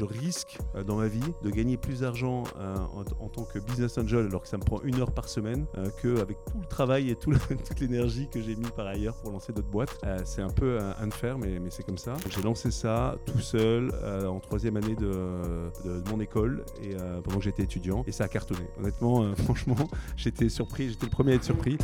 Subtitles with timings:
[0.00, 2.74] je risque euh, dans ma vie de gagner plus d'argent euh,
[3.20, 5.90] en, tant que business angel alors que ça me prend une heure par semaine euh,
[6.00, 9.68] qu'avec tout le travail et toute l'énergie que j'ai mis par ailleurs pour lancer d'autres
[9.68, 9.98] boîtes.
[10.24, 12.14] C'est un peu euh, unfair, mais, c'est comme ça.
[12.30, 13.92] J'ai lancé ça tout seul
[14.26, 15.12] en troisième année de,
[15.84, 18.66] de- de mon école et pendant que j'étais étudiant et ça a cartonné.
[18.78, 19.76] Honnêtement, franchement,
[20.16, 21.76] j'étais surpris, j'étais le premier à être surpris.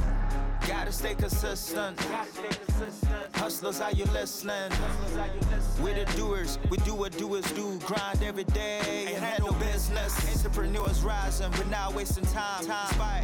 [11.70, 12.66] Not wasting time.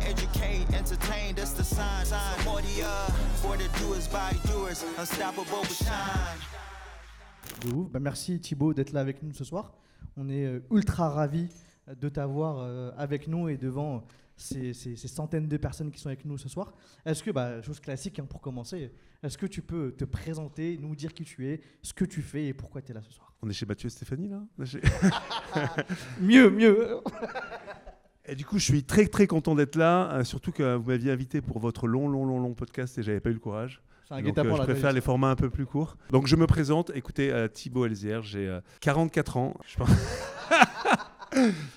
[0.07, 1.35] Educate, entertain.
[1.37, 3.11] Uh,
[3.43, 4.85] for the doers by doers.
[4.97, 6.39] Unstoppable shine.
[7.91, 9.73] Bah, merci Thibaut d'être là avec nous ce soir.
[10.17, 11.49] On est euh, ultra ravis
[12.01, 14.05] de t'avoir euh, avec nous et devant
[14.37, 16.73] ces, ces- ces centaines de personnes qui sont avec nous ce soir.
[17.05, 20.95] Est-ce que, bah, chose classique hein, pour commencer, est-ce que tu peux te présenter, nous
[20.97, 23.33] dire qui tu es, ce que tu fais et pourquoi tu es là ce soir?
[23.43, 24.43] On est chez Mathieu et Stéphanie là?
[26.21, 27.01] Mieux, mieux
[28.27, 31.11] Et du coup, je suis très très content d'être là, euh, surtout que vous m'aviez
[31.11, 33.83] invité pour votre long, long, long, long podcast et j'avais pas eu le courage.
[34.11, 35.97] Donc, euh, je préfère les formats un peu plus courts.
[36.11, 39.55] Donc je me présente, écoutez, euh, Thibaut Elzière, j'ai euh, 44 ans.
[39.67, 39.89] Je pense...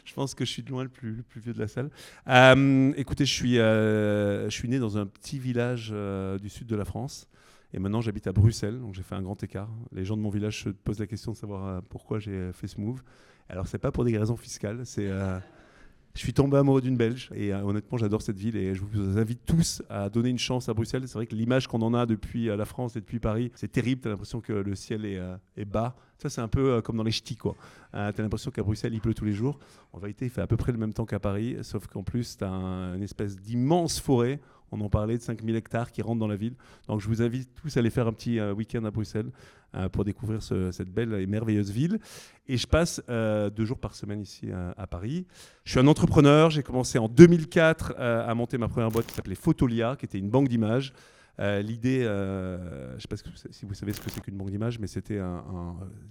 [0.05, 1.89] je pense que je suis de loin le plus, vieux de la salle.
[2.27, 6.67] Euh, écoutez, je suis, euh, je suis né dans un petit village euh, du sud
[6.67, 7.27] de la France.
[7.73, 9.69] Et maintenant, j'habite à Bruxelles, donc j'ai fait un grand écart.
[9.91, 12.79] Les gens de mon village se posent la question de savoir pourquoi j'ai fait ce
[12.79, 13.01] move.
[13.49, 17.97] Alors, c'est pas pour des raisons fiscales, je suis tombé amoureux d'une Belge et honnêtement
[17.97, 21.03] j'adore cette ville et je vous invite tous à donner une chance à Bruxelles.
[21.07, 23.99] C'est vrai que l'image qu'on en a depuis la France et depuis Paris, c'est terrible.
[23.99, 25.97] T'as l'impression que le ciel est bas.
[26.17, 27.55] Ça c'est un peu euh, comme dans les ch'tis quoi.
[27.93, 29.59] Euh, T'as l'impression qu'à Bruxelles il pleut tous les jours.
[29.93, 32.37] En vérité il fait à peu près le même temps qu'à Paris, sauf qu'en plus
[32.37, 34.39] t'as un- une espèce d'immense forêt.
[34.71, 36.55] On en parlait de 5000 hectares qui rentrent dans la ville.
[36.87, 39.29] Donc je vous invite tous à aller faire un petit euh, week-end à Bruxelles
[39.75, 41.99] euh, pour découvrir ce- cette belle et merveilleuse ville.
[42.47, 45.25] Et je passe deux jours par semaine ici à Paris.
[45.63, 46.49] Je suis un entrepreneur.
[46.51, 50.19] J'ai commencé en 2004 euh, à monter ma première boîte qui s'appelait Photolia, qui était
[50.19, 50.93] une banque d'images.
[51.39, 53.17] Euh, L'idée, euh, je ne sais pas
[53.51, 55.19] si vous savez ce que c'est qu'une banque d'images, mais c'était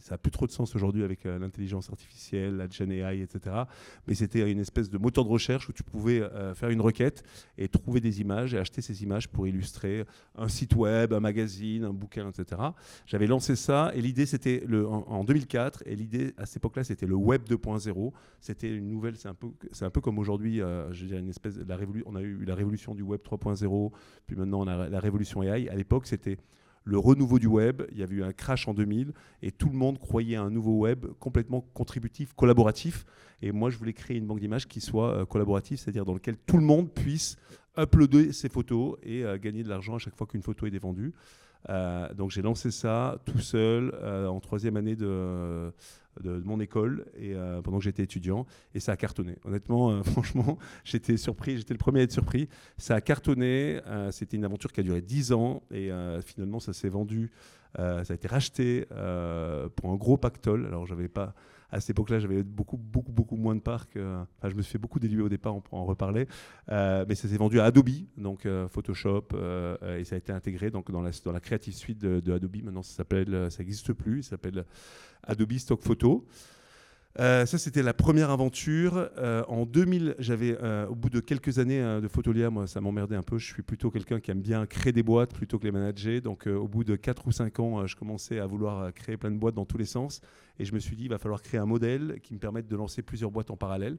[0.01, 3.57] ça a plus trop de sens aujourd'hui avec euh, l'intelligence artificielle, la Gen AI, etc.
[4.07, 6.23] Mais c'était une espèce de moteur de recherche où tu pouvais
[6.55, 7.23] faire une requête
[7.57, 10.05] et trouver des images et acheter ces images pour illustrer
[10.37, 12.61] un site web, un magazine, un bouquin, etc.
[13.07, 17.07] J'avais lancé ça et l'idée c'était en, en 2004 et l'idée à cette époque-là c'était
[17.07, 18.13] le web 2.0.
[18.41, 20.59] C'était une nouvelle, c'est un peu, c'est un peu comme aujourd'hui,
[20.91, 23.93] je veux une espèce, la révolu- on a eu la révolution du web 3.0,
[24.27, 25.69] puis maintenant on a la révolution AI.
[25.69, 26.39] À l'époque c'était
[26.85, 27.83] le renouveau du web.
[27.93, 30.51] Il y avait eu un crash en 2000 et tout le monde croyait à un
[30.51, 33.05] nouveau web complètement contributif, collaboratif.
[33.43, 36.37] Et moi, je voulais créer une banque d'images qui soit euh, collaborative, c'est-à-dire dans lequel
[36.47, 37.37] tout le monde puisse
[37.77, 41.13] uploader ses photos et euh, gagner de l'argent à chaque fois qu'une photo est défendue.
[41.71, 43.95] Euh, donc j'ai lancé ça tout seul
[44.29, 45.73] en troisième année de,
[46.23, 49.37] de, mon école et euh, pendant que j'étais étudiant et ça a cartonné.
[49.45, 52.49] Honnêtement, euh, franchement, j'étais surpris, j'étais le premier à être surpris.
[52.77, 55.91] Ça a cartonné, euh, c'était une aventure qui a duré 10 ans et
[56.25, 57.31] finalement ça s'est vendu,
[57.77, 58.87] ça a été racheté
[59.77, 60.67] pour un gros pactole.
[60.67, 61.35] Alors j'avais pas
[61.75, 64.79] à cette époque-là, j'avais beaucoup, beaucoup, beaucoup moins de que- Enfin, je me suis fait
[64.79, 66.29] beaucoup déluer au départ, on pourra en reparler.
[66.71, 70.19] Euh, mais ça s'est vendu à Adobe, donc euh, Photoshop, euh, euh, et ça a
[70.19, 72.63] été intégré donc, dans, la, Creative Suite de, Adobe.
[72.63, 72.83] Maintenant,
[73.35, 74.65] euh, ça n'existe plus, ça s'appelle
[75.25, 76.27] Adobe Stock Photo.
[77.21, 79.09] Euh, ça, c'était la première aventure.
[79.19, 82.81] Euh, en 2000, j'avais, euh, au bout de quelques années euh, de Photolia, moi, ça
[82.81, 83.39] m'emmerdait un peu.
[83.39, 86.21] Je suis plutôt quelqu'un qui aime bien créer des boîtes plutôt que les manager.
[86.21, 89.39] Donc, au bout de 4 ou 5 ans, je commençais à vouloir créer plein de
[89.39, 90.21] boîtes dans tous les sens.
[90.59, 92.77] Et je me suis dit, il va falloir créer un modèle qui me permette de
[92.77, 93.97] lancer plusieurs boîtes en parallèle.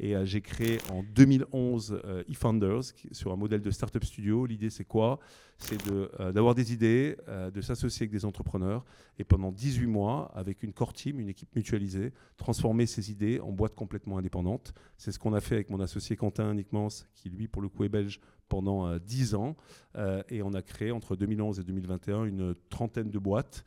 [0.00, 2.82] Et euh, j'ai créé en 2011 euh, eFounders
[3.12, 4.46] sur un modèle de startup studio.
[4.46, 5.18] L'idée, c'est quoi?
[5.58, 7.16] C'est euh, d'avoir des idées,
[7.52, 8.84] de s'associer avec des entrepreneurs
[9.18, 13.50] et pendant 18 mois, avec une core team, une équipe mutualisée, transformer ces idées en
[13.50, 14.72] boîtes complètement indépendantes.
[14.96, 17.82] C'est ce qu'on a fait avec mon associé Quentin Nickmans, qui lui, pour le coup,
[17.82, 19.56] est belge, pendant euh, 10 ans.
[19.96, 23.64] Euh, et on a créé entre 2011 et 2021 une trentaine de boîtes,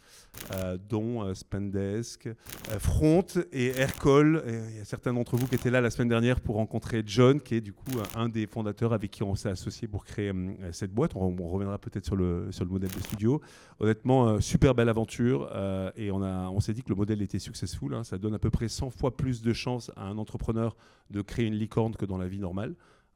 [0.54, 4.44] euh, dont euh, Spendesk, euh, Front et Aircall.
[4.70, 7.42] Il y a certains d'entre vous qui étaient là la semaine dernière pour rencontrer John,
[7.42, 10.32] qui est du coup euh, un des fondateurs avec qui on s'est associé pour créer
[10.32, 11.12] euh, cette boîte.
[11.16, 13.42] On, reviendra peut-être sur le, sur le modèle de studio.
[13.80, 15.50] Honnêtement, euh, super belle aventure.
[15.54, 17.94] euh, et on, on s'est dit que le modèle était successful.
[17.94, 18.04] hein.
[18.04, 20.76] ça donne à peu près 100 fois plus de chances à un entrepreneur
[21.10, 22.76] de créer une licorne que dans la vie normale.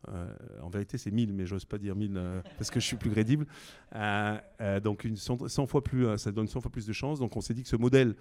[0.09, 0.27] Euh,
[0.61, 3.09] en vérité, c'est 1000, mais j'ose pas dire 1000 euh, parce que je suis plus
[3.11, 3.45] crédible.
[3.95, 7.19] Euh, donc, une 100, 100 fois plus, ça donne 100 fois plus de chances.
[7.19, 8.15] Donc, on s'est dit que ce modèle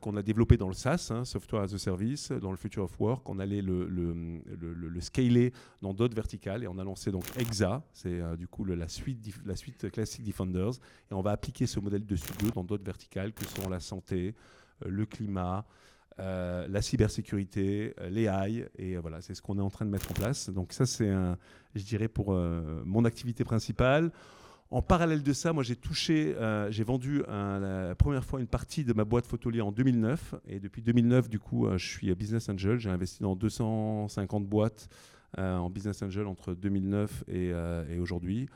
[0.00, 2.98] qu'on a développé dans le SaaS, hein, Software as a Service, dans le Future of
[3.00, 5.52] Work, on allait le, le, le- le- le scaler
[5.82, 9.90] dans d'autres verticales et on a lancé donc EXA, c'est du coup la, suite, la
[9.90, 10.72] classique Defenders,
[11.10, 14.34] et on va appliquer ce modèle de studio dans d'autres verticales que sont la santé,
[14.84, 15.64] le climat,
[16.20, 19.84] euh, la cybersécurité, euh, les AI, et euh, voilà, c'est ce qu'on est en train
[19.84, 20.50] de mettre en place.
[20.50, 21.08] Donc ça, c'est,
[21.74, 24.10] je dirais, pour mon activité principale.
[24.70, 26.34] En parallèle de ça, moi, j'ai touché,
[26.70, 30.82] j'ai vendu la première fois une partie de ma boîte Photolier en 2009, et depuis
[30.82, 32.78] 2009, du coup, je suis business angel.
[32.78, 34.88] J'ai investi dans 250 boîtes
[35.36, 37.52] en business angel entre 2009 et,
[37.98, 38.48] aujourd'hui.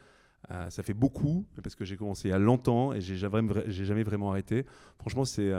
[0.68, 3.84] Ça fait beaucoup parce que j'ai commencé il y a longtemps et j'ai jamais, j'ai
[3.84, 4.66] jamais vraiment arrêté.
[4.98, 5.50] Franchement, c'est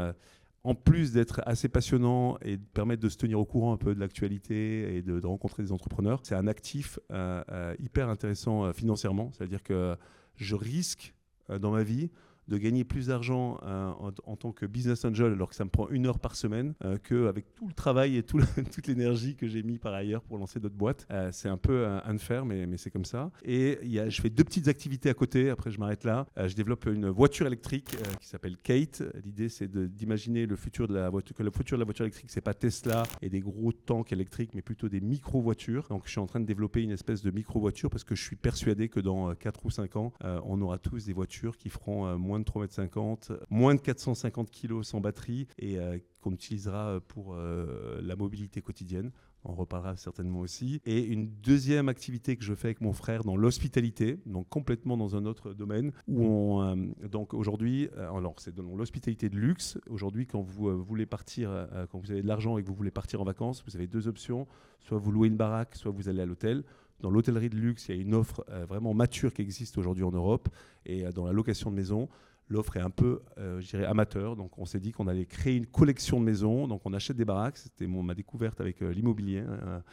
[0.64, 3.94] en plus d'être assez passionnant et de permettre de se tenir au courant un peu
[3.94, 8.74] de l'actualité et de, rencontrer des entrepreneurs, c'est un actif euh, euh, hyper intéressant euh,
[8.74, 9.32] financièrement.
[9.34, 9.98] C'est-à-dire que
[10.36, 11.14] je risque
[11.60, 12.10] dans ma vie
[12.48, 13.92] de gagner plus d'argent euh,
[14.26, 16.98] en, tant que business angel alors que ça me prend une heure par semaine euh,
[16.98, 20.76] qu'avec tout le travail et toute l'énergie que j'ai mis par ailleurs pour lancer d'autres
[20.76, 21.08] boîtes.
[21.12, 23.32] Euh, c'est un peu unfair, mais, mais c'est comme ça.
[23.44, 26.26] Et je fais deux petites activités à côté, après je m'arrête là.
[26.38, 29.04] Je développe une voiture électrique qui s'appelle Kate.
[29.24, 30.58] L'idée c'est d'imaginer le
[30.90, 33.72] la voiture, que le futur de la voiture électrique c'est pas Tesla et des gros
[33.72, 35.88] tanks électriques, mais plutôt des micro-voitures.
[35.90, 38.36] Donc je suis en train de développer une espèce de micro-voiture parce que je suis
[38.36, 40.14] persuadé que dans euh, 4 ou 5 ans,
[40.46, 44.84] on aura tous des voitures qui feront moins de 3,50 m, moins de 450 kg
[44.84, 49.12] sans batterie et euh, qu'on utilisera euh, pour euh, la mobilité quotidienne.
[49.46, 50.80] On reparlera certainement aussi.
[50.86, 55.18] Et une deuxième activité que je fais avec mon frère dans l'hospitalité, donc complètement dans
[55.18, 59.78] un autre domaine, où on, donc aujourd'hui, alors c'est dans l'hospitalité de luxe.
[59.90, 63.20] Aujourd'hui, quand vous voulez partir, quand vous avez de l'argent et que vous voulez partir
[63.20, 64.48] en vacances, vous avez deux options.
[64.80, 66.64] Soit vous louez une baraque, soit vous allez à l'hôtel.
[67.04, 70.06] Dans l'hôtellerie de luxe, il y a une offre euh, vraiment mature qui existe aujourd'hui
[70.06, 70.48] en Europe.
[70.86, 72.08] Et euh, dans la location de maison,
[72.48, 74.38] l'offre est un peu, euh, je dirais, amateur.
[74.38, 76.66] Donc, on s'est dit qu'on allait créer une collection de maisons.
[76.66, 77.58] Donc, on achète des baraques.
[77.58, 79.40] C'était ma découverte avec l'immobilier.
[79.40, 79.84] hein.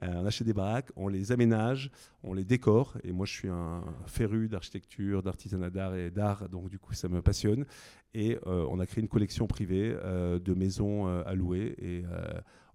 [0.00, 1.90] On achète des baraques, on les aménage,
[2.22, 2.96] on les décore.
[3.02, 6.48] Et moi, je suis un féru d'architecture, d'artisanat d'art et d'art.
[6.48, 7.66] Donc, du coup, ça me passionne.
[8.14, 11.74] Et on a créé une collection privée de maisons à louer.
[11.82, 12.04] Et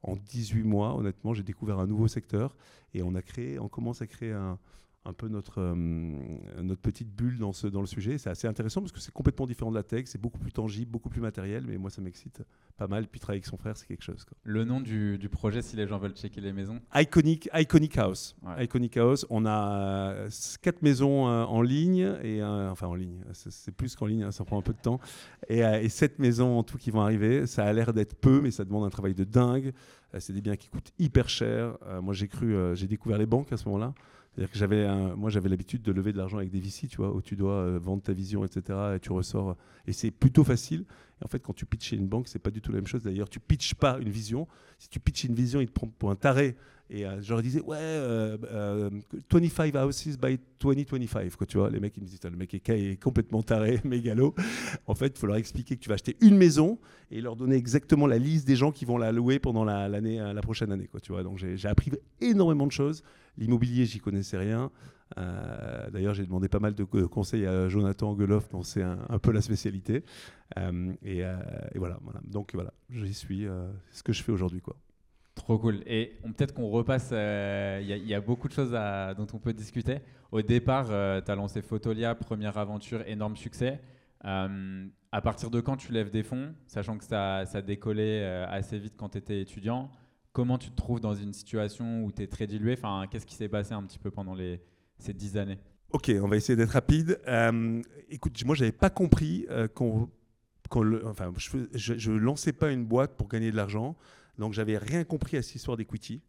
[0.06, 2.56] en 18 mois, honnêtement, j'ai découvert un nouveau secteur.
[2.94, 4.58] Et on a créé, on commence à créer un,
[5.06, 8.18] un peu notre, euh, notre petite bulle dans, ce, dans le sujet.
[8.18, 10.92] C'est assez intéressant parce que c'est complètement différent de la tech, c'est beaucoup plus tangible,
[10.92, 12.42] beaucoup plus matériel, mais moi ça m'excite
[12.78, 13.08] pas mal.
[13.08, 14.26] Puis travailler avec son frère, c'est quelque chose.
[14.26, 14.36] quoi.
[14.44, 16.80] Le nom du, du projet, si les gens veulent checker les maisons?
[16.94, 18.36] Iconic, Iconic House.
[18.42, 18.66] Ouais.
[18.66, 20.30] Iconic House, on a euh,
[20.62, 24.44] quatre maisons euh, en ligne, et, enfin en ligne, c'est plus qu'en ligne, hein, ça
[24.44, 25.00] prend un peu de temps,
[25.50, 27.46] et, et sept maisons en tout qui vont arriver.
[27.48, 29.74] Ça a l'air d'être peu, mais ça demande un travail de dingue.
[30.18, 31.78] C'est des biens qui coûtent hyper cher.
[32.02, 33.94] Moi j'ai cru, j'ai découvert les banques à ce moment-là.
[34.36, 37.16] C'est-à-dire que j'avais, moi j'avais l'habitude de lever de l'argent avec des VC, tu vois,
[37.16, 38.78] où tu dois euh, vendre ta vision, etc.
[38.96, 39.56] Et tu ressors.
[39.88, 40.84] Et c'est plutôt facile.
[41.22, 42.88] Et en fait, quand tu pitches chez une banque, c'est pas du tout la même
[42.88, 43.04] chose.
[43.04, 44.46] D'ailleurs, tu pitches pas une vision.
[44.78, 46.58] Si tu pitches une vision, ils te prennent pour un taré.
[46.90, 48.90] Et euh, je leur disais, ouais, euh, euh,
[49.32, 51.36] 25 houses by 2025.
[51.36, 54.36] Quoi, tu vois, les mecs, ils me disent, le mec est, est complètement taré, mégalo.
[54.86, 56.78] En fait, il faut leur expliquer que tu vas acheter une maison
[57.10, 60.34] et leur donner exactement la liste des gens qui vont la louer pendant la, euh,
[60.34, 60.88] la prochaine année.
[60.88, 61.24] Quoi, tu vois.
[61.24, 61.92] Donc, j'ai, appris
[62.22, 63.02] énormément de choses.
[63.38, 64.72] L'immobilier, j'y connaissais rien.
[65.18, 69.20] Euh, d'ailleurs, j'ai demandé pas mal de co- conseils à Jonathan Geloff, dont c'est un,
[69.20, 70.04] peu la spécialité.
[70.60, 71.24] Euh, et,
[71.76, 72.00] voilà.
[72.24, 73.48] Donc voilà, j'y suis.
[73.90, 74.76] c'est ce que je fais aujourd'hui, quoi.
[75.36, 75.84] Trop cool.
[75.86, 80.00] Et peut-être qu'on repasse, euh, il y, a- beaucoup de choses dont on peut discuter.
[80.32, 83.82] Au départ, tu as lancé Photolia, première aventure, énorme succès.
[84.24, 88.48] Euh, à partir de quand tu lèves des fonds, sachant que ça, ça décollait euh,
[88.50, 89.90] assez vite quand tu étais étudiant
[90.34, 92.74] Comment tu te trouves dans une situation où tu es très dilué?
[92.74, 94.36] Enfin, Qu'est-ce qui s'est passé un petit peu pendant
[94.98, 95.58] ces dix années?
[95.92, 97.22] Ok, on va essayer d'être rapide.
[97.26, 100.10] Euh, écoute, moi, j'avais pas compris euh, qu'on,
[101.06, 103.96] enfin, je, je, je lançais pas une boîte pour gagner de l'argent.
[104.38, 106.22] Donc, j'avais rien compris à cette histoire d'equity.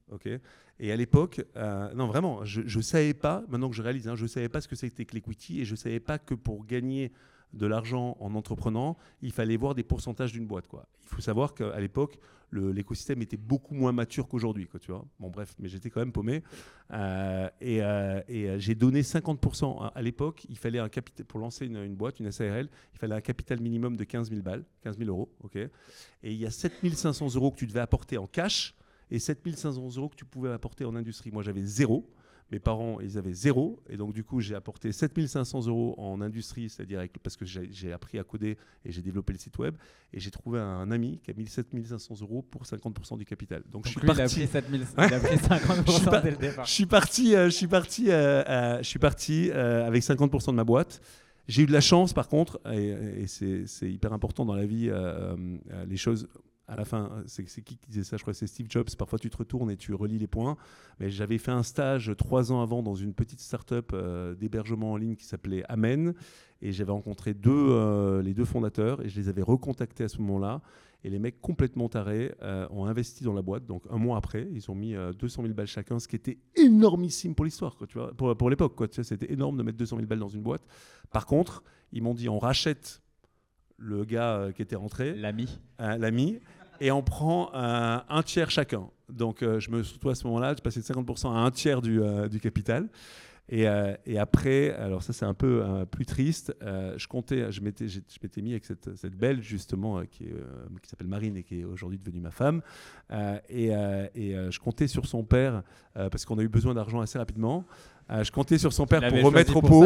[0.79, 3.43] Et à l'époque, euh, non, vraiment, je, je savais pas.
[3.49, 5.75] Maintenant que je réalise, hein, je savais pas ce que c'était que l'equity et je
[5.75, 7.13] savais pas que pour gagner
[7.53, 10.67] de l'argent en entreprenant, il fallait voir des pourcentages d'une boîte.
[10.67, 10.87] Quoi.
[11.05, 12.19] Il faut savoir qu'à l'époque,
[12.53, 14.69] l'écosystème était beaucoup moins mature qu'aujourd'hui.
[14.81, 16.43] Tu vois bon, bref, mais j'étais quand même paumé.
[16.93, 19.91] Euh, et euh, euh, j'ai donné 50%.
[19.95, 23.15] À, l'époque, il fallait un capital pour lancer une, une boîte, une SARL, il fallait
[23.15, 25.31] un capital minimum de 15 000 balles, 15 000 euros.
[25.43, 25.71] ok et
[26.33, 28.75] il y a 7 500 euros que tu devais apporter en cash
[29.11, 31.31] et 7 500 euros que tu pouvais apporter en industrie.
[31.31, 32.09] Moi, j'avais zéro.
[32.53, 33.83] Mes parents, ils avaient zéro.
[33.88, 38.19] Et donc, du coup, j'ai apporté 7500 euros en industrie, c'est-à-dire parce que j'ai appris
[38.21, 39.75] à coder et j'ai développé le site web.
[40.12, 43.62] Et j'ai trouvé un ami qui a mis 7500 euros pour 50% du capital.
[43.62, 44.35] Donc, Donc je suis lui, il a parti.
[44.37, 46.65] pris, 7000, il a pris 50% Je suis pas- dès le départ.
[46.67, 50.57] Je suis parti, euh, je suis parti, euh, euh, je suis parti avec 50% de
[50.57, 51.00] ma boîte.
[51.49, 54.91] J'ai eu de la chance, par contre, et, et c'est hyper important dans la vie,
[55.88, 56.29] les choses
[56.68, 58.16] à la fin, c'est c'est qui qui disait ça?
[58.16, 58.88] Je crois que c'est Steve Jobs.
[58.99, 60.56] Parfois, tu te retournes et tu relis les points.
[60.99, 64.96] Mais j'avais fait un stage trois ans avant dans une petite start-up euh, d'hébergement en
[64.96, 66.14] ligne qui s'appelait Amen.
[66.62, 70.18] Et j'avais rencontré deux, euh, les deux fondateurs et je les avais recontactés à ce
[70.23, 70.61] moment-là.
[71.04, 73.64] Et les mecs complètement tarés euh, ont investi dans la boîte.
[73.66, 76.38] Donc un mois après, ils ont mis euh, 200 000 balles chacun, ce qui était
[76.56, 78.75] énormissime pour l'histoire, quoi, tu vois, pour, pour l'époque.
[78.75, 78.88] quoi.
[78.88, 80.62] Tu sais, C'était énorme de mettre 200 000 balles dans une boîte.
[81.12, 83.02] Par contre, ils m'ont dit on rachète
[83.78, 85.61] le gars euh, qui était rentré, L'ami.
[85.82, 86.40] euh, l'ami,
[86.80, 88.88] et on prend euh, un tiers chacun.
[89.09, 91.83] Donc euh, je me surtout à ce moment-là, je passais de 50% à un tiers
[91.83, 92.88] du, euh, capital.
[93.49, 93.68] Et,
[94.18, 98.50] après, alors ça c'est un peu plus triste, je comptais, je m'étais, je m'étais mis
[98.50, 100.25] avec cette, cette Belge justement qui,
[100.83, 102.61] qui s'appelle Marine et qui est aujourd'hui devenue ma femme.
[103.49, 105.62] Et je comptais sur son père
[105.95, 107.64] parce qu'on a eu besoin d'argent assez rapidement.
[108.09, 109.83] Euh, je comptais sur son père pour remettre au pot.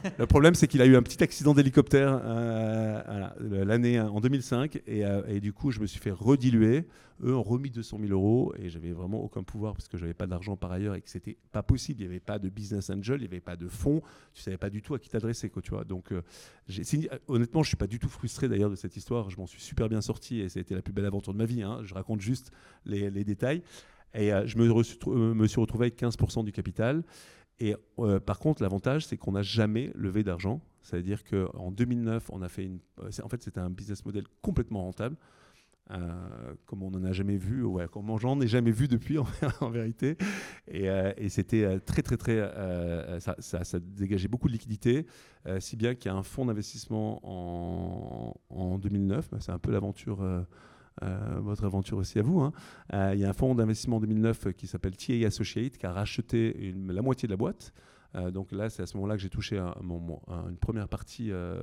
[0.18, 4.80] Le problème, c'est qu'il a eu un petit accident d'hélicoptère euh, voilà, l'année en 2005.
[4.86, 6.86] Et, euh, et du coup, je me suis fait rediluer.
[7.24, 10.26] Eux ont remis 200 000 euros et j'avais vraiment aucun pouvoir parce que j'avais pas
[10.26, 12.00] d'argent par ailleurs et que c'était pas possible.
[12.02, 14.00] Il n'y avait pas de business angel, il n'y avait pas de fonds.
[14.34, 15.48] Tu savais pas du tout à qui t'adresser.
[15.48, 15.82] quoi, Tu vois.
[15.84, 16.22] Donc, euh,
[17.26, 19.30] honnêtement, je suis pas du tout frustré d'ailleurs de cette histoire.
[19.30, 21.38] Je m'en suis super bien sorti et ça a été la plus belle aventure de
[21.38, 21.62] ma vie.
[21.62, 21.80] hein.
[21.84, 22.52] Je raconte juste
[22.84, 23.62] les, les détails.
[24.14, 27.02] Et je me suis retrouvé avec 15% du capital.
[27.58, 30.60] Et euh, par contre, l'avantage, c'est qu'on n'a jamais levé d'argent.
[30.82, 32.78] C'est-à-dire qu'en 2009, on a fait une.
[33.00, 35.16] euh, En fait, c'était un business model complètement rentable,
[35.90, 39.18] euh, comme on n'en a jamais vu, ouais, comme j'en ai jamais vu depuis,
[39.60, 40.16] en, vérité.
[40.68, 40.88] Et,
[41.28, 42.38] c'était très, très, très.
[43.20, 45.06] ça, ça- ça dégageait beaucoup de liquidités,
[45.60, 49.30] si bien qu'il y a un fonds d'investissement en, en 2009.
[49.30, 50.18] Bah, c'est un peu l'aventure.
[51.02, 52.40] Euh, euh, votre aventure aussi à vous.
[52.40, 52.52] hein.
[52.94, 55.92] Euh, il y a un fonds d'investissement en 2009 qui s'appelle TA Associate qui a
[55.92, 57.72] racheté la moitié de la boîte.
[58.14, 61.60] Euh, donc là, c'est à ce moment-là que j'ai touché une première partie, euh,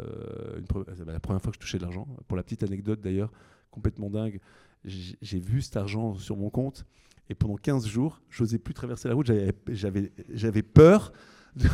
[1.06, 2.08] la première fois que je touchais de l'argent.
[2.28, 3.32] Pour la petite anecdote d'ailleurs,
[3.72, 4.40] complètement dingue,
[4.86, 6.86] j'ai vu cet argent sur mon compte
[7.30, 9.32] et pendant 15 jours, j'osais plus traverser la route.
[9.70, 11.14] J'avais peur
[11.56, 11.68] de,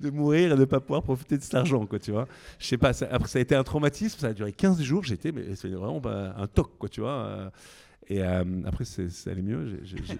[0.00, 2.26] de mourir et de ne pas pouvoir profiter de cet argent, quoi, tu vois.
[2.58, 5.04] Je sais pas, ça, après ça a été un traumatisme, ça a duré 15 jours,
[5.04, 7.10] j'étais, mais c'est vraiment un toc, quoi, tu vois.
[7.12, 7.50] euh,
[8.08, 9.78] et euh, après, c'est- ça allait mieux.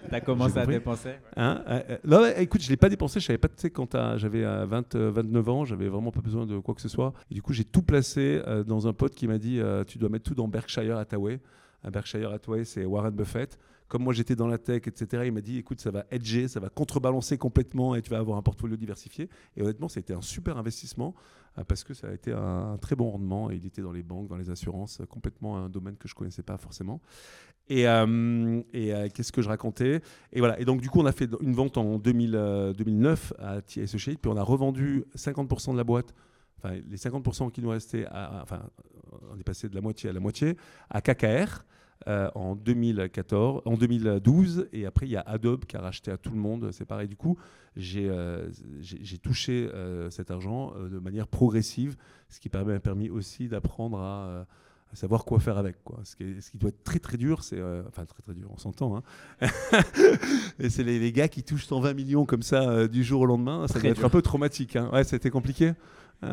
[0.09, 3.19] T'as commencé à dépenser Hein, euh, non, écoute, je l'ai pas dépensé.
[3.19, 6.21] Je savais pas, tu sais, quand j'avais euh, 20, euh, 29 ans, j'avais vraiment pas
[6.21, 7.13] besoin de quoi que ce soit.
[7.29, 10.23] Et du coup, j'ai tout placé dans un pote qui m'a dit Tu dois mettre
[10.29, 11.39] tout dans Berkshire Hathaway.
[11.83, 13.59] Un Berkshire Hathaway, c'est Warren Buffett.
[13.93, 16.59] Comme moi, j'étais dans la tech, etc., il m'a dit Écoute, ça va edger, ça
[16.59, 19.29] va contrebalancer complètement et tu vas avoir un portfolio diversifié.
[19.55, 21.13] Et honnêtement, ça a été un super investissement
[21.59, 23.51] euh, parce que ça a été un, très bon rendement.
[23.51, 26.57] Il était dans les banques, dans les assurances, complètement un domaine que je connaissais pas
[26.57, 27.01] forcément.
[27.69, 30.01] Et, euh, euh, qu'est-ce que je racontais?
[30.31, 30.59] Et voilà.
[30.59, 33.83] Et donc du coup, on a fait une vente en 2000, euh, 2009 à TS
[33.83, 36.15] Associates, puis on a revendu 50% de la boîte.
[36.57, 38.07] Enfin, les 50% qui nous restaient,
[38.41, 38.63] enfin,
[39.31, 40.57] on est passé de la moitié à la moitié
[40.89, 41.63] à KKR.
[42.07, 46.17] Euh, en 2014, en 2012, et après il y a Adobe qui a racheté à
[46.17, 46.69] tout le monde.
[46.71, 47.07] C'est pareil.
[47.07, 47.37] Du coup,
[47.75, 48.49] j'ai euh,
[49.21, 51.95] touché euh, cet argent de manière progressive,
[52.29, 54.45] ce qui m'a permis aussi d'apprendre à,
[54.91, 55.83] à savoir quoi faire avec.
[55.83, 55.99] Quoi.
[56.03, 58.49] Ce, qui est- ce qui doit être très très dur, c'est enfin très très dur,
[58.51, 58.95] on s'entend.
[58.97, 59.03] Hein.
[60.59, 63.67] Et c'est les, les gars qui touchent 120 millions comme ça du jour au lendemain,
[63.67, 64.75] ça Très doit être un peu traumatique.
[64.75, 64.89] Hein.
[64.93, 65.73] Ouais, c'était compliqué.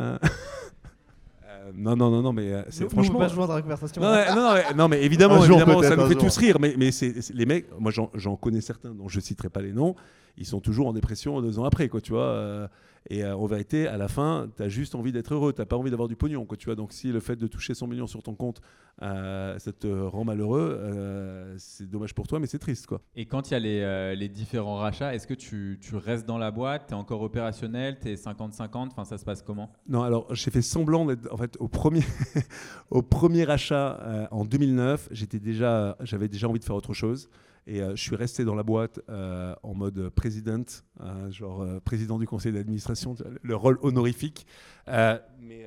[1.60, 3.14] Euh, euh, non, non, non, non, mais euh, c'est Nous, franchement.
[3.14, 4.00] on peut pas se joindre dans la conversation.
[4.02, 6.22] Non, non, non, ouais, non, mais évidemment, jour, évidemment ça nous fait jour.
[6.22, 6.56] tous rire.
[6.60, 9.48] Mais, mais c'est c'est- les mecs, moi j'en j'en connais certains dont je ne citerai
[9.50, 9.94] pas les noms,
[10.38, 12.68] ils sont toujours en dépression deux ans après, quoi, tu vois.
[13.08, 15.66] Et euh, en vérité, à la fin, tu as juste envie d'être heureux, tu n'as
[15.66, 16.76] pas envie d'avoir du pognon, quoi, tu vois.
[16.76, 18.60] Donc si le fait de toucher 100 millions sur ton compte,
[19.02, 23.00] euh, ça te rend malheureux, euh, c'est dommage pour toi, mais c'est triste, quoi.
[23.16, 26.26] Et quand il y a les, euh, les différents rachats, est-ce que tu, tu restes
[26.26, 26.88] dans la boîte?
[26.88, 27.98] Tu es encore opérationnel?
[28.00, 29.72] Tu es 50-50 Enfin, ça se passe comment?
[29.88, 31.32] Non, alors j'ai fait semblant d'être.
[31.32, 32.02] En fait, au premier,
[32.90, 37.30] au premier achat euh, en 2009, j'étais déjà, j'avais déjà envie de faire autre chose.
[37.66, 40.64] Et euh, je suis resté dans la boîte euh, en mode président,
[41.00, 44.46] euh, genre euh, président du conseil d'administration, le rôle honorifique.
[44.88, 45.66] Mais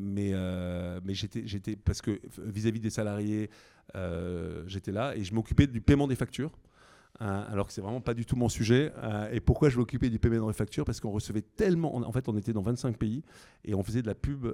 [0.00, 0.32] mais,
[1.04, 3.50] mais j'étais, parce que vis-à-vis des salariés,
[4.66, 6.52] j'étais là et je m'occupais du paiement des factures.
[7.20, 8.92] Euh, alors que c'est vraiment pas du tout mon sujet.
[9.32, 10.84] Et pourquoi je m'occupais du paiement des factures?
[10.84, 11.94] Parce qu'on recevait tellement.
[11.96, 13.22] En fait, on était dans 25 pays
[13.64, 14.46] et on faisait de la pub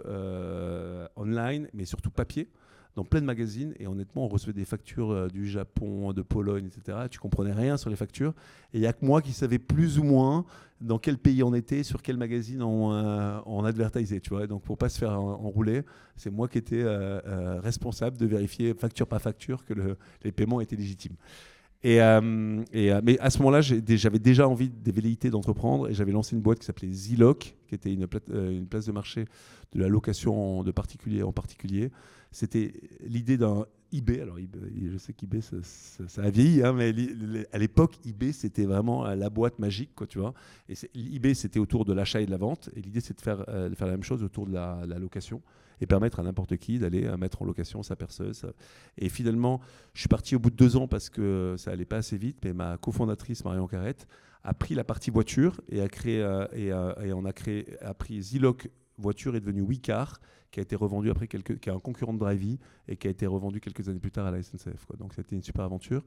[1.17, 2.49] online, mais surtout papier,
[2.99, 3.75] dans plein de magazines.
[3.79, 6.99] Et honnêtement, on recevait des factures euh, du Japon, de Pologne, etc.
[7.09, 8.35] Tu comprenais rien sur les factures.
[8.75, 10.45] Et il n'y a que moi qui savais plus ou moins
[10.81, 14.19] dans quel pays on était, sur quel magazine on, euh, on advertisait.
[14.19, 15.83] Tu vois Donc, pour pas se faire en- enrouler,
[16.17, 20.61] c'est moi qui étais euh, responsable de vérifier facture par facture que le- les paiements
[20.61, 21.15] étaient légitimes.
[21.85, 26.13] Et, euh, euh, mais à ce moment-là, j'avais déjà envie des velléités d'entreprendre et j'avais
[26.13, 27.97] lancé une boîte qui s'appelait Ziloc, qui était
[28.31, 29.27] euh, une place de marché
[29.73, 31.91] de la location en- de particulier en particulier.
[32.33, 32.73] C'était
[33.07, 34.21] l'idée d'un eBay.
[34.21, 36.93] Alors, je sais qu'eBay, ça, a vieilli, hein, mais
[37.53, 40.35] à l'époque, eBay, c'était vraiment la boîte magique, quoi, tu vois.
[40.69, 42.71] Et eBay, c'était autour de l'achat et de la vente.
[42.77, 45.41] Et l'idée, c'est de faire, la même chose autour de la location
[45.81, 48.47] et permettre à n'importe qui d'aller euh, mettre en location sa perceuse.
[48.97, 49.61] Et finalement,
[49.95, 52.39] je suis parti au bout de deux ans parce que ça allait pas assez vite,
[52.45, 54.07] mais ma cofondatrice Marion Carrette
[54.45, 57.67] a pris la partie voiture et a créé euh, et, euh, et on a créé
[57.81, 60.21] a pris Ziloc voiture est devenu Wicar
[60.51, 63.11] qui a été revendu après quelques qui est un concurrent de Drivey et qui a
[63.11, 64.97] été revendu quelques années plus tard à la SNCF quoi.
[64.97, 66.03] Donc c'était une super aventure.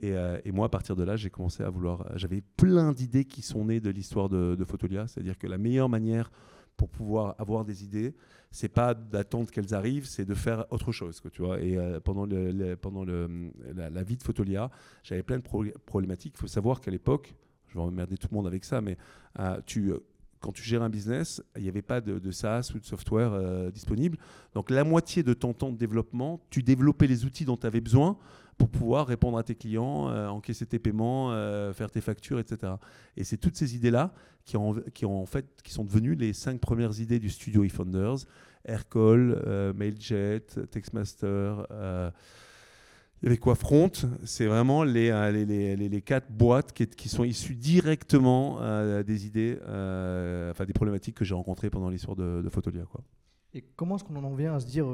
[0.00, 2.06] Et, moi, à partir de là, j'ai commencé à vouloir.
[2.16, 5.06] J'avais plein d'idées qui sont nées de l'histoire de, de Photolia.
[5.06, 6.30] C'est-à-dire que la meilleure manière
[6.76, 8.14] pour pouvoir avoir des idées,
[8.50, 11.20] c'est pas d'attendre qu'elles arrivent, c'est de faire autre chose.
[11.32, 11.60] Tu vois.
[11.60, 14.70] Et euh, pendant, le, pendant la, vie de Photolia,
[15.02, 16.34] j'avais plein de pro- problématiques.
[16.36, 17.34] Il faut savoir qu'à l'époque,
[17.68, 18.98] je vais emmerder tout le monde avec ça, mais
[19.38, 20.00] euh, euh,
[20.40, 24.18] quand tu gères un business, il n'y avait pas de, SaaS ou de software disponible.
[24.54, 27.80] Donc la moitié de ton temps de développement, tu développais les outils dont tu avais
[27.80, 28.18] besoin
[28.62, 32.74] pour pouvoir répondre à tes clients, euh, encaisser tes paiements, euh, faire tes factures, etc.
[33.16, 34.12] Et c'est toutes ces idées-là
[34.44, 38.18] qui, ont, qui, ont, fait, qui sont devenues les cinq premières idées du studio eFounders.
[38.64, 41.66] Aircall, euh, Mailjet, Textmaster,
[43.24, 43.90] il quoi Front,
[44.22, 48.60] c'est vraiment les, les, les, les- quatre boîtes qui, qui sont issues directement
[49.02, 52.84] des idées, enfin des problématiques que j'ai rencontrées pendant l'histoire de, de Photolia.
[53.54, 54.86] Et comment est-ce qu'on en vient à se dire,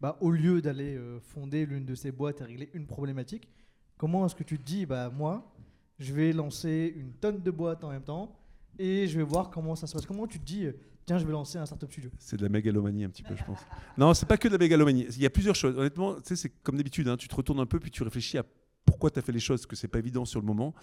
[0.00, 3.48] bah, au lieu d'aller euh, fonder l'une de ces boîtes et régler une problématique,
[3.96, 5.52] comment est-ce que tu te dis, bah, moi,
[5.98, 8.38] je vais lancer une tonne de boîtes en même temps
[8.78, 10.04] et je vais voir comment ça se passe?
[10.06, 10.72] Comment tu te dis, euh,
[11.06, 12.10] tiens, je vais lancer un startup studio?
[12.18, 13.60] C'est de la mégalomanie un petit peu, je pense.
[13.98, 15.06] Non, c'est pas que de la mégalomanie.
[15.10, 15.76] Il y a plusieurs choses.
[15.78, 18.44] Honnêtement, c'est comme d'habitude, hein, tu te retournes un peu puis tu réfléchis à
[18.84, 20.74] pourquoi tu as fait les choses, parce que c'est pas évident sur le moment.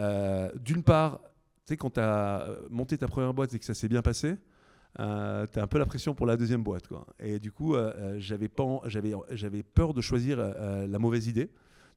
[0.00, 1.20] Euh, D'une part,
[1.66, 4.36] tu sais, quand tu as monté ta première boîte et que ça s'est bien passé,
[5.00, 6.86] euh, tu as un peu la pression pour la deuxième boîte.
[6.86, 7.06] Quoi.
[7.18, 11.50] Et du coup, euh, euh, j'avais peur de choisir euh, la mauvaise idée.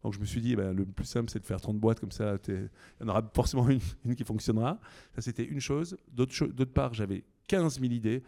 [0.04, 2.12] Donc je me suis dit, ben, le plus simple, c'est de faire 30 boîtes, comme
[2.12, 2.70] ça, il
[3.02, 3.68] y en aura forcément
[4.06, 4.80] une, qui fonctionnera.
[5.16, 5.98] Ça, c'était une chose.
[6.12, 8.24] D'autre part, j'avais 15 000 idées.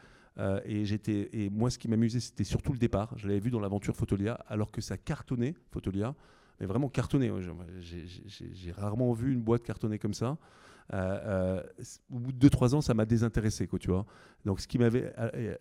[0.65, 0.83] et,
[1.33, 3.13] et moi, ce qui m'amusait, c'était surtout le départ.
[3.17, 6.15] Je l'avais vu dans l'aventure Photolia, alors que ça cartonnait, Photolia,
[6.59, 7.31] mais vraiment cartonné.
[7.79, 10.37] J'ai, rarement vu une boîte cartonner comme ça.
[10.93, 14.05] Euh, euh, au bout de 2-3 ans, ça m'a désintéressé, quoi, tu vois.
[14.45, 15.13] Donc, ce qui m'avait.
[15.17, 15.55] euh,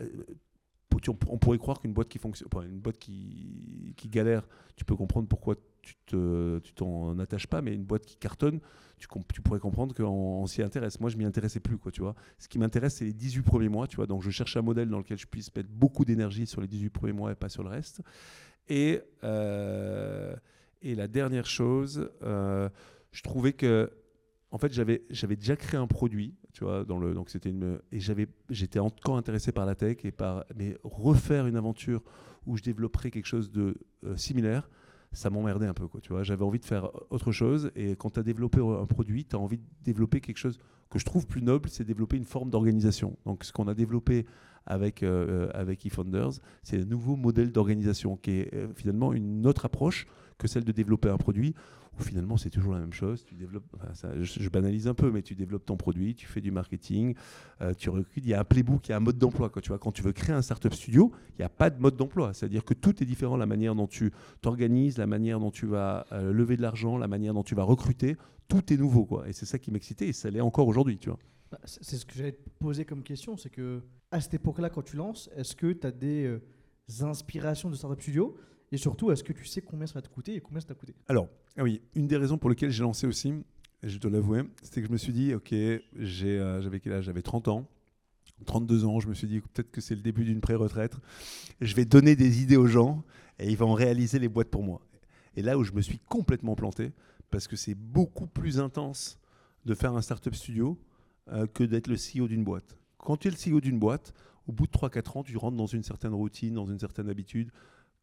[1.06, 5.28] on pourrait croire qu'une boîte qui fonctionne, une boîte qui, qui galère, tu peux comprendre
[5.28, 8.58] pourquoi tu te, t'en attaches pas, mais une boîte qui cartonne,
[8.96, 9.06] tu,
[9.42, 10.98] pourrais comprendre qu'on on s'y intéresse.
[10.98, 12.16] Moi, je m'y intéressais plus, quoi, tu vois.
[12.38, 14.06] Ce qui m'intéresse, c'est les 18 premiers mois, tu vois.
[14.06, 16.90] Donc, je cherche un modèle dans lequel je puisse mettre beaucoup d'énergie sur les 18
[16.90, 18.00] premiers mois et pas sur le reste.
[18.68, 23.92] Et, et la dernière chose, je trouvais que,
[24.50, 25.02] en fait, j'avais,
[25.36, 27.52] déjà créé un produit, tu vois, donc c'était
[27.92, 27.98] et
[28.50, 32.02] j'étais encore intéressé par la tech et par, mais refaire une aventure
[32.46, 34.70] où je développerais quelque chose de euh, similaire,
[35.12, 36.22] ça m'emmerdait un peu, quoi, tu vois.
[36.22, 39.38] J'avais envie de faire autre chose et quand tu as développé un produit, tu as
[39.38, 40.58] envie de développer quelque chose
[40.90, 43.16] que je trouve plus noble, c'est développer une forme d'organisation.
[43.26, 44.26] Donc, ce qu'on a développé
[44.64, 49.64] avec, euh, avec eFounders, c'est un nouveau modèle d'organisation qui est euh, finalement une autre
[49.64, 50.06] approche
[50.38, 51.54] que celle de développer un produit
[51.98, 53.24] où finalement c'est toujours la même chose.
[53.24, 56.50] Tu développes, ça, je, banalise un peu, mais tu développes ton produit, tu fais du
[56.50, 57.14] marketing,
[57.60, 58.24] euh, tu recrutes.
[58.24, 59.50] Il y a un playbook, il y a un mode d'emploi.
[59.50, 61.80] Quoi, tu vois, quand tu veux créer un startup studio, il n'y a pas de
[61.80, 62.32] mode d'emploi.
[62.34, 66.06] C'est-à-dire que tout est différent, la manière dont tu t'organises, la manière dont tu vas
[66.12, 68.16] euh, lever de l'argent, la manière dont tu vas recruter.
[68.46, 69.28] Tout est nouveau, quoi.
[69.28, 71.18] Et c'est ça qui m'excitait, et ça l'est encore aujourd'hui, tu vois.
[71.50, 74.70] Bah, C'est c'est ce que j'allais te poser comme question, c'est que à cette époque-là,
[74.70, 76.40] quand tu lances, est-ce que tu as des euh,
[77.02, 78.36] inspirations de startup studio?
[78.70, 80.74] Et surtout, est-ce que tu sais combien ça va te coûter et combien ça t'a
[80.74, 80.94] coûté?
[81.08, 83.32] Alors, ah oui, une des raisons pour lesquelles j'ai lancé aussi,
[83.82, 87.04] je dois l'avouer, c'était que je me suis dit, ok, euh, j'avais quel âge?
[87.04, 87.68] J'avais 30 ans.
[88.46, 90.96] 32 ans, je me suis dit peut-être que c'est le début d'une pré-retraite.
[91.60, 93.02] Je vais donner des idées aux gens
[93.38, 94.80] et ils vont réaliser les boîtes pour moi.
[95.34, 96.92] Et là où je me suis complètement planté,
[97.30, 99.18] parce que c'est beaucoup plus intense
[99.64, 100.78] de faire un startup studio
[101.30, 102.76] euh, que d'être le CEO d'une boîte.
[102.96, 104.14] Quand tu es le CEO d'une boîte,
[104.46, 107.50] au bout de 3-4 ans, tu rentres dans une certaine routine, dans une certaine habitude.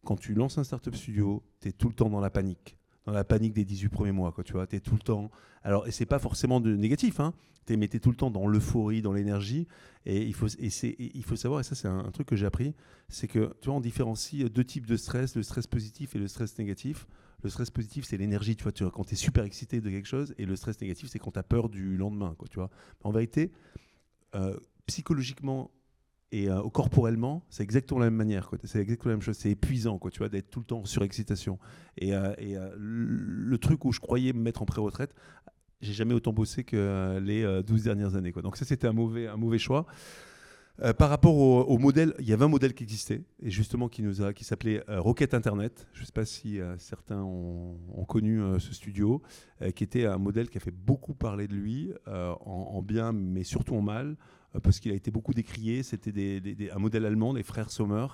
[0.06, 2.78] Quand tu lances un startup studio, tu es tout le temps dans la panique.
[3.06, 4.66] Dans la panique des 18 premiers mois, tu vois.
[4.68, 5.30] Tu es tout le temps.
[5.64, 7.34] Alors, et c'est pas forcément de négatif, hein.
[7.66, 9.68] Tu es, tout le temps dans l'euphorie, dans l'énergie.
[10.06, 12.46] Et il faut, et c'est- il faut savoir, et ça, c'est un, truc que j'ai
[12.46, 12.76] appris,
[13.10, 16.28] c'est que, tu vois, on différencie deux types de stress, le stress positif et le
[16.28, 17.08] stress négatif.
[17.44, 20.34] Le stress positif, c'est l'énergie, tu vois, quand tu es super excité de quelque chose,
[20.38, 22.70] et le stress négatif, c'est quand tu as peur du lendemain, tu vois.
[23.04, 23.52] En vérité,
[24.36, 25.72] euh, psychologiquement
[26.32, 28.50] et euh, corporellement, c'est exactement la même manière.
[28.64, 29.38] C'est exactement la même chose.
[29.38, 31.60] C'est épuisant, quoi, tu vois, d'être tout le temps en surexcitation.
[31.98, 35.14] Et, euh, euh, le truc où je croyais me mettre en pré-retraite,
[35.82, 38.32] j'ai jamais autant bossé que les euh, 12 dernières années.
[38.32, 39.86] Donc ça, c'était un mauvais, un mauvais choix.
[40.98, 44.04] Par rapport au, au modèle, il y avait un modèle qui existait et justement qui
[44.04, 45.88] nous qui s'appelait euh, Rocket Internet.
[45.94, 47.78] Je ne sais pas si certains ont,
[48.10, 49.22] connu ce studio,
[49.74, 53.46] qui était un modèle qui a fait beaucoup parler de lui en, en bien, mais
[53.46, 54.18] surtout en mal,
[54.62, 55.84] parce qu'il a été beaucoup décrié.
[55.84, 56.42] C'était
[56.74, 58.08] un modèle allemand, les frères Sommer,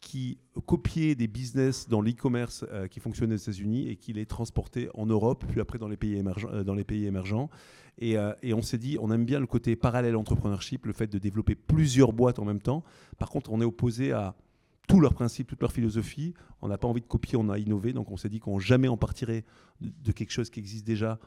[0.00, 4.88] qui copiaient des business dans l'e-commerce euh, qui fonctionnaient aux États-Unis et qui les transportaient
[4.94, 6.48] en Europe, puis après dans les pays émergents.
[6.52, 7.50] euh, dans les pays émergents.
[7.98, 11.18] Et, euh, on s'est dit, on aime bien le côté parallèle entrepreneurship, le fait de
[11.18, 12.84] développer plusieurs boîtes en même temps.
[13.18, 14.36] Par contre, on est opposé à
[14.86, 16.34] tous leurs principes, toute leur philosophie.
[16.60, 17.92] On n'a pas envie de copier, on a innové.
[17.92, 19.44] Donc on s'est dit qu'on jamais en partirait
[19.80, 21.18] de quelque chose qui existe déjà.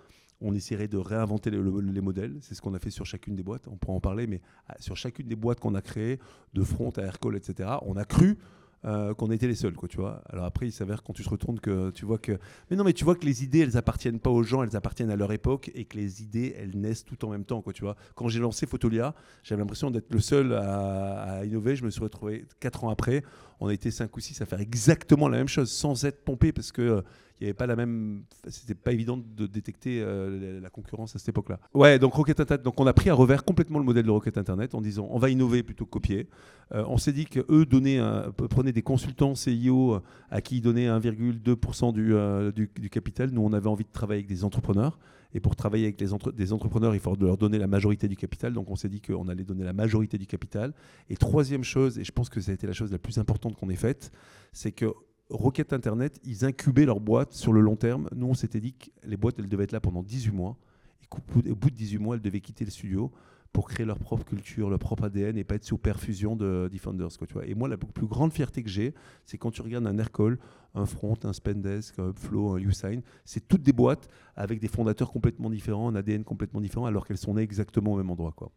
[0.42, 2.38] On essaierait de réinventer le- le- les modèles.
[2.42, 3.68] C'est ce qu'on a fait sur chacune des boîtes.
[3.68, 6.20] On pourra en parler, mais ah, sur chacune des boîtes qu'on a créées,
[6.54, 8.38] de Front à Aircall, etc., on a cru
[8.86, 10.24] euh, qu'on était les seuls, quoi, tu vois.
[10.30, 12.40] Alors après, il s'avère quand tu te retournes que tu vois que,
[12.72, 15.12] mais non, mais tu vois que les idées, elles appartiennent pas aux gens, elles appartiennent
[15.12, 17.82] à leur époque, et que les idées, elles naissent tout en même temps, quoi, tu
[17.84, 17.98] vois.
[18.16, 21.76] Quand j'ai lancé Photolia, j'avais l'impression d'être le seul à, à innover.
[21.76, 23.22] Je me suis retrouvé quatre ans après,
[23.60, 26.54] on a été cinq ou six à faire exactement la même chose, sans être pompé,
[26.54, 27.02] parce que euh,
[27.40, 31.20] il n'y avait pas la même, c'était pas évident de détecter euh, la, concurrence à
[31.20, 31.60] cette époque-là.
[31.74, 34.38] Ouais, donc Rocket Internet, donc on a pris à revers complètement le modèle de Rocket
[34.38, 36.28] Internet en disant on va innover plutôt que copier.
[36.74, 37.26] Euh, on s'est dit
[37.70, 42.70] donnaient, un- prenaient des consultants CIO euh, à qui ils donnaient 1,2% du, euh, du,
[42.80, 43.30] du capital.
[43.32, 45.00] Nous, on avait envie de travailler avec des entrepreneurs.
[45.34, 48.16] Et pour travailler avec les entre- des entrepreneurs, il faut leur donner la majorité du
[48.16, 48.54] capital.
[48.54, 50.74] Donc on s'est dit qu'on allait donner la majorité du capital.
[51.10, 53.56] Et troisième chose, et je pense que ça a été la chose la plus importante
[53.56, 54.12] qu'on ait faite,
[54.54, 54.88] c'est que
[55.30, 58.10] Rocket Internet, ils incubaient leurs boîtes sur le long terme.
[58.16, 60.58] Nous, on s'était dit que les boîtes, elles devaient être là pendant 18 mois.
[61.04, 63.12] Et au bout de 18 mois, elles devaient quitter le studio
[63.52, 67.10] pour créer leur propre culture, leur propre ADN et pas être sous perfusion de Defenders.
[67.18, 67.46] Quoi.
[67.46, 68.94] Et moi, la plus grande fierté que j'ai,
[69.26, 70.38] c'est quand tu regardes un Aircall,
[70.76, 75.12] un Front, un Spendesk, un Upflow, un Usign, c'est toutes des boîtes avec des fondateurs
[75.12, 78.34] complètement différents, un ADN complètement différent, alors qu'elles sont nées exactement au même endroit.
[78.36, 78.52] Quoi.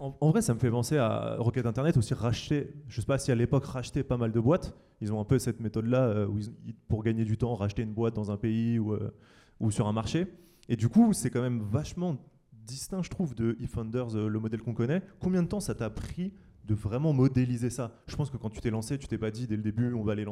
[0.00, 2.72] En, vrai, ça me fait penser à Rocket Internet aussi racheter.
[2.88, 4.76] Je sais pas si à l'époque racheter pas mal de boîtes.
[5.00, 6.40] Ils ont un peu cette méthode-là euh, où
[6.88, 9.14] pour gagner du temps, racheter une boîte dans un pays ou, euh,
[9.60, 10.26] ou sur un marché.
[10.68, 12.16] Et du coup, c'est quand même vachement
[12.52, 15.02] distinct, je trouve, de eFounders, euh, le modèle qu'on connaît.
[15.20, 16.32] Combien de temps ça t'a pris
[16.64, 18.02] de vraiment modéliser ça?
[18.08, 20.02] Je pense que quand tu t'es lancé, tu t'es pas dit dès le début, on
[20.02, 20.26] va les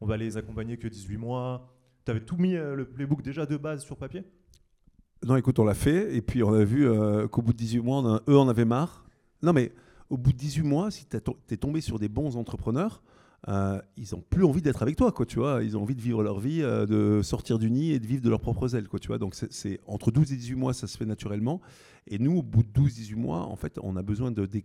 [0.00, 1.72] on va les accompagner que 18 mois.
[2.04, 4.24] Tu avais tout mis le playbook déjà de base sur papier?
[5.26, 7.80] Non, écoute, on l'a fait, et puis on a vu euh, qu'au bout de 18
[7.80, 9.04] mois, eux en avaient marre.
[9.42, 9.72] Non, mais
[10.08, 13.02] au bout de 18 mois, si tu es tombé sur des bons entrepreneurs,
[13.48, 15.64] euh, ils ont plus envie d'être avec toi, quoi, tu vois.
[15.64, 18.22] Ils ont envie de vivre leur vie, euh, de sortir du nid et de vivre
[18.22, 19.18] de leurs propres ailes, quoi, tu vois.
[19.18, 21.60] Donc, c'est- entre 12 et 18 mois, ça se fait naturellement.
[22.06, 24.62] Et nous, au bout de 12-18 mois, en fait, on a besoin de- de-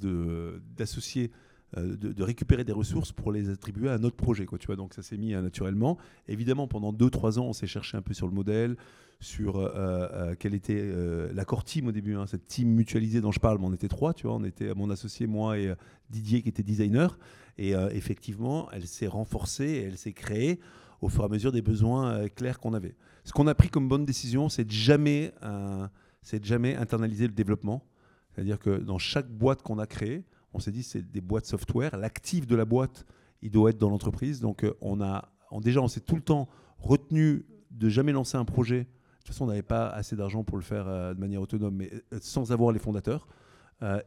[0.00, 1.30] de- d'associer,
[1.76, 4.76] de, de récupérer des ressources pour les attribuer à notre projet, quoi, tu vois.
[4.76, 5.98] Donc, ça s'est mis euh, naturellement.
[6.28, 8.76] Évidemment, pendant 2-3 ans, on s'est cherché un peu sur le modèle,
[9.20, 13.32] sur euh, euh, quelle était euh, l'accord team au début, hein, cette team mutualisée dont
[13.32, 15.74] je parle, mais on était trois, tu vois, on était mon associé, moi et euh,
[16.10, 17.18] Didier qui était designer,
[17.58, 20.60] et euh, effectivement, elle s'est renforcée, et elle s'est créée
[21.00, 22.94] au fur et à mesure des besoins euh, clairs qu'on avait.
[23.24, 25.86] Ce qu'on a pris comme bonne décision, c'est de jamais, euh,
[26.22, 27.84] c'est jamais internaliser le développement,
[28.32, 30.24] c'est-à-dire que dans chaque boîte qu'on a créée,
[30.56, 33.06] on s'est dit c'est des boîtes software, l'actif de la boîte,
[33.42, 36.22] il doit être dans l'entreprise, donc euh, on a, on- déjà on s'est tout le
[36.22, 40.44] temps retenu de jamais lancer un projet de toute façon, on n'avait pas assez d'argent
[40.44, 43.26] pour le faire euh, de manière autonome, mais euh, sans avoir les fondateurs.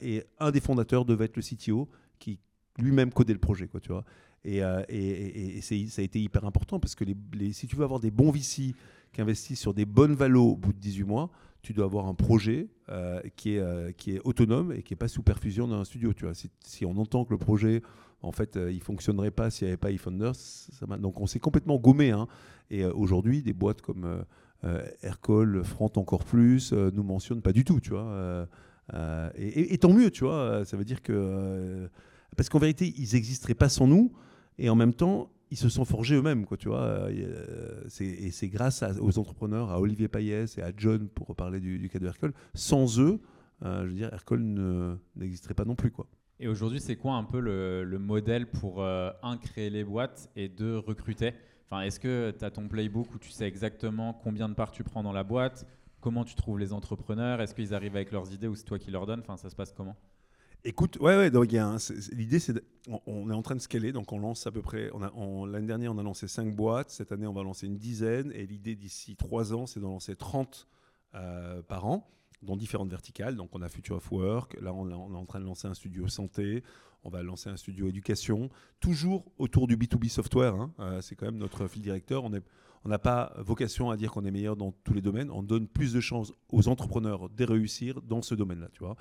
[0.01, 2.39] Et un des fondateurs devait être le CTO qui
[2.79, 4.03] lui-même codait le projet, tu vois.
[4.43, 4.61] Et,
[5.61, 7.03] ça a été hyper important parce que
[7.51, 8.73] si tu veux avoir des bons VC
[9.11, 11.29] qui investissent sur des bonnes valos au bout de 18 mois,
[11.61, 14.97] tu dois avoir un projet euh, qui, est, euh, qui est autonome et qui n'est
[14.97, 16.13] pas sous perfusion d'un studio.
[16.13, 16.33] Tu vois.
[16.33, 17.81] Si, on entend que le projet,
[18.21, 19.91] en fait, euh, il fonctionnerait pas s'il n'y avait pas
[20.87, 22.11] m'a- donc on s'est complètement gommé.
[22.11, 22.27] hein.
[22.71, 24.23] Et euh, aujourd'hui, des boîtes comme
[25.01, 28.47] Aircall, Front encore plus, nous mentionnent pas du tout, tu vois.
[29.35, 30.63] Et, tant mieux, tu vois.
[30.65, 31.89] Ça veut dire que
[32.37, 34.11] parce qu'en vérité, ils n'existeraient pas sans nous,
[34.57, 36.81] et en même temps, ils se sont forgés eux-mêmes, quoi, tu vois.
[36.81, 41.07] euh, et, euh, c'est- et c'est grâce aux entrepreneurs, à Olivier Payès et à John,
[41.09, 42.33] pour reparler du, cas de Aircall.
[42.53, 43.19] Sans eux,
[43.63, 46.07] euh, je veux dire, ne- n'existerait pas non plus, quoi.
[46.39, 50.29] Et aujourd'hui, c'est quoi un peu le, le modèle pour, euh, un, créer les boîtes
[50.35, 51.33] et deux, recruter?
[51.65, 54.83] Enfin, Est-ce que tu as ton playbook où tu sais exactement combien de parts tu
[54.83, 55.67] prends dans la boîte?
[55.99, 57.41] Comment tu trouves les entrepreneurs?
[57.41, 59.19] Est-ce qu'ils arrivent avec leurs idées ou c'est toi qui leur donnes?
[59.19, 59.97] Enfin, ça se passe comment?
[60.65, 61.51] Écoute, ouais, ouais, donc
[62.11, 62.61] l'idée, c'est
[63.05, 64.91] on, est en train de scaler, donc on lance à peu près.
[65.47, 66.89] L'année dernière, on a lancé 5 boîtes.
[66.89, 68.31] Cette année, on va lancer une dizaine.
[68.33, 70.67] Et l'idée d'ici 3 ans, c'est d'en lancer 30
[71.15, 72.09] euh, par an,
[72.41, 73.35] dans différentes verticales.
[73.37, 74.59] Donc on a Future of Work.
[74.59, 76.63] Là, on, est- en train de lancer un studio santé.
[77.05, 78.49] On va lancer un studio éducation.
[78.81, 80.55] Toujours autour du B2B software.
[80.55, 80.73] hein.
[80.79, 82.25] Euh, c'est quand même notre fil directeur.
[82.25, 82.31] On
[82.85, 85.31] on n'a pas vocation à dire qu'on est meilleur dans tous les domaines.
[85.31, 88.95] On donne plus de chances aux entrepreneurs de réussir dans ce domaine-là, tu vois.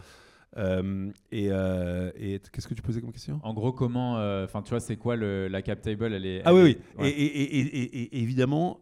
[0.57, 3.39] Euh, et, euh, et qu'est-ce que tu posais comme question?
[3.43, 6.13] En gros, comment, euh, enfin, tu vois, c'est quoi le, la cap table?
[6.13, 6.43] Elle est.
[6.45, 7.05] Ah elle oui, est- oui.
[7.05, 7.11] ouais.
[7.11, 8.81] Et, évidemment,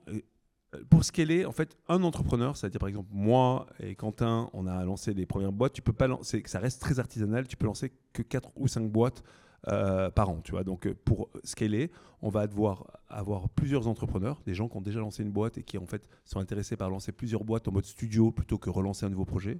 [0.91, 4.67] pour ce qu'elle est, en fait, un entrepreneur, c'est-à-dire par exemple moi et Quentin, on
[4.67, 5.73] a lancé les premières boîtes.
[5.73, 7.49] Tu peux pas lancer, ça reste très artisanal.
[7.49, 9.23] Tu peux lancer que 4 ou 5 boîtes
[9.69, 10.65] euh, par an, tu vois.
[10.65, 11.91] Donc pour scaler,
[12.23, 15.63] on va devoir avoir plusieurs entrepreneurs, des gens qui ont déjà lancé une boîte et
[15.63, 19.07] qui en fait sont intéressés par lancer plusieurs boîtes en mode studio plutôt que relancer
[19.07, 19.59] un nouveau projet.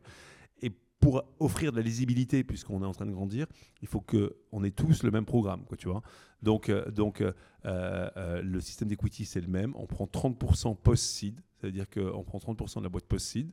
[0.63, 3.47] Et pour offrir de la lisibilité, puisqu'on est en train de grandir,
[3.83, 6.03] il faut qu'on ait tous le même programme, quoi, tu vois.
[6.43, 7.33] Donc, euh, donc euh,
[7.65, 9.73] euh, le système d'equity, c'est le même.
[9.77, 13.51] On prend 30% post-seed, c'est-à-dire qu'on prend 30% de la boîte post-seed.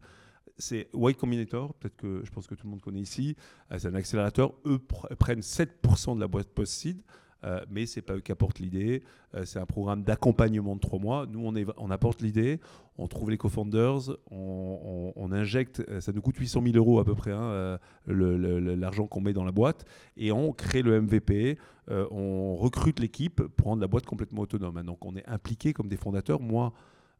[0.58, 3.36] C'est Y Combinator, peut-être que je pense que tout le monde connaît ici.
[3.77, 4.53] C'est un accélérateur.
[4.65, 7.01] Eux pr- prennent 7% de la boîte post-seed.
[7.43, 9.03] Euh, mais c'est pas eux qui apportent l'idée.
[9.36, 11.25] Euh, c'est un programme d'accompagnement de trois mois.
[11.29, 12.60] Nous, on, apporte l'idée,
[12.97, 17.15] on trouve les co-founders, on, injecte, euh, ça nous coûte 800 000 euros à peu
[17.15, 17.77] près, hein, euh,
[18.08, 19.86] l'argent qu'on met dans la boîte,
[20.17, 21.58] et on crée le MVP,
[21.89, 24.77] on recrute l'équipe pour rendre la boîte complètement autonome.
[24.77, 24.84] hein.
[24.84, 26.39] Donc on est impliqué comme des fondateurs.
[26.39, 26.71] Moi,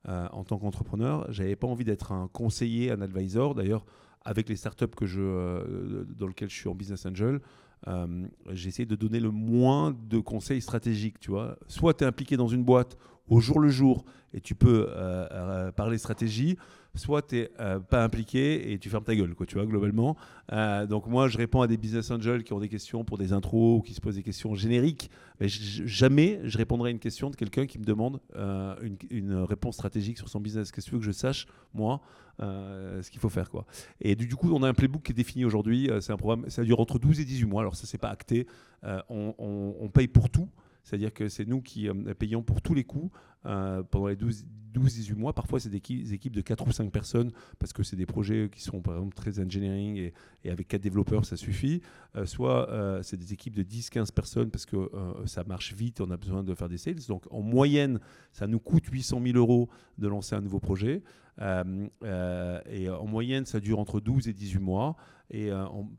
[0.08, 3.56] en tant qu'entrepreneur, j'avais pas envie d'être un conseiller, un advisor.
[3.56, 3.86] D'ailleurs,
[4.24, 7.42] avec les startups que je, dans lesquelles je suis en business angel,
[7.88, 11.20] euh, j'ai essayé de donner le moins de conseils stratégiques.
[11.20, 14.56] Tu vois, soit tu es impliqué dans une boîte au jour le jour et tu
[14.56, 16.58] peux euh, euh, parler stratégie,
[16.96, 17.50] soit tu n'es
[17.90, 20.16] pas impliqué et tu fermes ta gueule, quoi, tu vois, globalement.
[20.52, 23.34] Euh, donc moi, je réponds à des business angels qui ont des questions pour des
[23.34, 27.30] intros ou qui se posent des questions génériques, mais jamais je répondrai à une question
[27.30, 28.76] de quelqu'un qui me demande euh,
[29.10, 30.72] une, réponse stratégique sur son business.
[30.72, 32.02] Qu'est-ce que tu veux que je sache, moi,
[32.42, 33.66] euh, ce qu'il faut faire, quoi.
[34.00, 35.90] Et du, coup, on a un playbook qui est défini aujourd'hui.
[35.90, 37.62] Euh, C'est un programme, ça dure entre 12 et 18 mois.
[37.62, 38.48] Alors ça, c'est pas acté.
[38.84, 39.34] Euh, on-
[39.80, 40.50] on paye pour tout.
[40.84, 43.12] C'est-à-dire que c'est nous qui euh, payons pour tous les coûts
[43.46, 45.34] euh, pendant les 12 12-18 mois.
[45.34, 48.08] Parfois, c'est des, équi- des équipes de 4 ou 5 personnes parce que c'est des
[48.08, 50.12] projets qui sont par exemple très engineering
[50.44, 51.82] et, avec 4 développeurs, ça suffit.
[52.16, 52.68] Euh, soit
[53.04, 54.90] c'est des équipes de 10-15 personnes parce que
[55.26, 56.96] ça marche vite, on a besoin de faire des sales.
[57.08, 58.00] Donc en moyenne,
[58.32, 59.70] ça nous coûte 800 000 euros
[60.00, 61.04] de lancer un nouveau projet.
[61.40, 64.96] Et en moyenne, ça dure entre 12 et 18 mois.
[65.30, 65.50] Et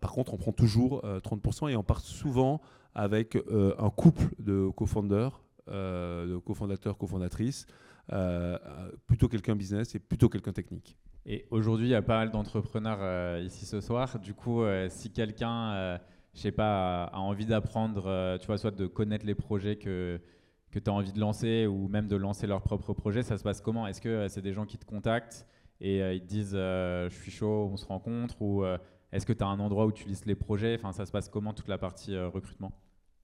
[0.01, 2.61] par contre, on prend toujours euh, 30% et on part souvent
[2.95, 7.67] avec euh, un couple de co-founders, euh, de cofondateurs, cofondatrices,
[8.13, 10.97] euh, euh, plutôt quelqu'un business et plutôt quelqu'un technique.
[11.25, 14.19] Et aujourd'hui, il y a pas mal d'entrepreneurs euh, ici ce soir.
[14.19, 15.99] Du coup, si quelqu'un,
[16.35, 20.21] je sais pas, a, envie d'apprendre, tu vois, soit de connaître les projets que,
[20.71, 23.43] que tu as envie de lancer ou même de lancer leur propre projet, ça se
[23.43, 23.87] passe comment?
[23.87, 25.47] Est-ce que c'est des gens qui te contactent
[25.81, 28.65] et ils te disent je suis chaud, on se rencontre ou
[29.13, 30.77] est-ce que tu as un endroit où tu listes les projets?
[30.79, 32.73] Enfin, ça se passe comment toute la partie recrutement?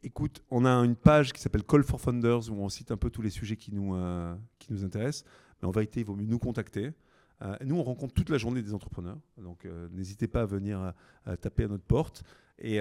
[0.03, 3.11] Écoute, on a une page qui s'appelle Call for Funders où on cite un peu
[3.11, 5.27] tous les sujets qui nous, euh, qui nous intéressent.
[5.61, 6.93] Mais en vérité, il vaut mieux nous contacter.
[7.43, 9.19] Euh, nous, on rencontre toute la journée des entrepreneurs.
[9.37, 10.95] Donc, euh, n'hésitez pas à venir
[11.43, 12.23] taper à notre porte.
[12.59, 12.81] Et,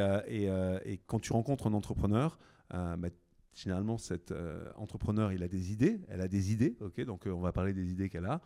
[1.08, 3.10] quand tu rencontres un entrepreneur, bah,
[3.53, 4.34] généralement, cet
[4.77, 5.99] entrepreneur, il a des idées.
[6.08, 6.77] Elle a des idées.
[6.79, 7.01] ok?
[7.01, 8.41] Donc, on va parler des idées qu'elle a.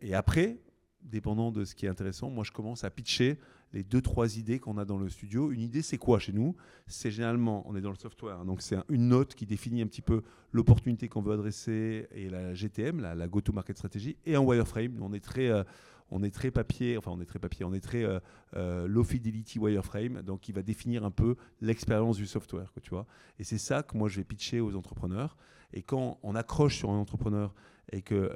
[0.00, 0.58] Et après,
[1.02, 3.38] dépendant de ce qui est intéressant, moi, je commence à pitcher
[3.72, 5.50] les deux, trois idées qu'on a dans le studio.
[5.50, 6.56] Une idée, c'est quoi chez nous?
[6.86, 9.82] C'est généralement, on est dans le software, hein, donc c'est un- une note qui définit
[9.82, 14.40] un petit peu l'opportunité qu'on veut adresser et la GTM, la, go-to-market strategy, et un
[14.40, 14.96] wireframe.
[15.02, 15.64] On est très, euh,
[16.10, 18.20] on est très papier, enfin on est très papier, on est très euh,
[18.54, 22.90] euh, low fidelity wireframe, donc qui va définir un peu l'expérience du software, quoi, tu
[22.90, 23.06] vois.
[23.38, 25.36] Et c'est ça que moi je vais pitcher aux entrepreneurs.
[25.72, 27.52] Et quand on accroche sur un entrepreneur
[27.92, 28.30] et que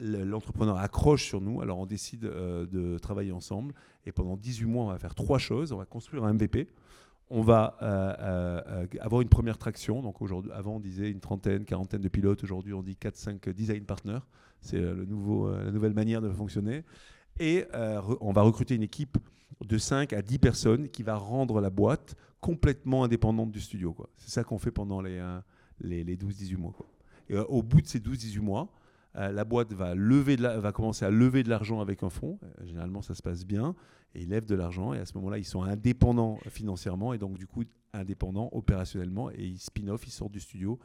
[0.00, 3.74] l'entrepreneur accroche sur nous, alors on décide euh, de travailler ensemble.
[4.06, 5.72] Et pendant 18 mois, on va faire trois choses.
[5.72, 6.68] On va construire un MVP.
[7.30, 10.02] On va euh, euh, avoir une première traction.
[10.02, 12.42] Donc aujourd'hui, avant on disait une trentaine, quarantaine de pilotes.
[12.44, 14.20] Aujourd'hui, on dit 4-5 design partners.
[14.60, 16.84] C'est la nouvelle manière de fonctionner.
[17.38, 17.64] Et
[18.20, 19.18] on va recruter une équipe
[19.62, 23.94] de 5 à 10 personnes qui va rendre la boîte complètement indépendante du studio.
[24.16, 25.22] C'est ça qu'on fait pendant les,
[25.80, 26.74] les, les 12-18 mois.
[27.28, 28.72] Et au bout de ces 12-18 mois,
[29.16, 32.38] euh, la boîte va, lever va commencer à lever de l'argent avec un fonds.
[32.42, 33.74] Euh, généralement, ça se passe bien.
[34.14, 34.92] Et ils lèvent de l'argent.
[34.94, 37.12] Et à ce moment-là, ils sont indépendants financièrement.
[37.14, 39.30] Et donc, du coup, indépendants opérationnellement.
[39.30, 40.78] Et ils spin-off, ils sortent du studio.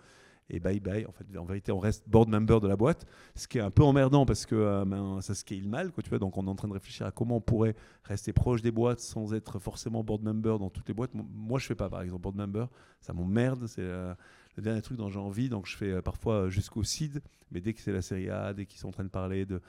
[0.52, 1.06] Et bye bye.
[1.06, 3.06] En, fait, en vérité, on reste board member de la boîte.
[3.36, 5.92] Ce qui est un peu emmerdant parce que euh, ben, ça scale mal.
[6.04, 8.72] Tu donc, on est en train de réfléchir à comment on pourrait rester proche des
[8.72, 11.14] boîtes sans être forcément board member dans toutes les boîtes.
[11.14, 12.66] Mo- Moi, je fais pas, par exemple, board member.
[13.00, 13.68] Ça m'emmerde.
[13.68, 14.16] C'est euh,
[14.60, 15.50] le dernier truc dont j'ai envie.
[15.50, 17.22] Donc, je fais euh, parfois euh, jusqu'au seed.
[17.52, 19.60] Mais dès que c'est la série A, dès qu'ils sont en train de parler de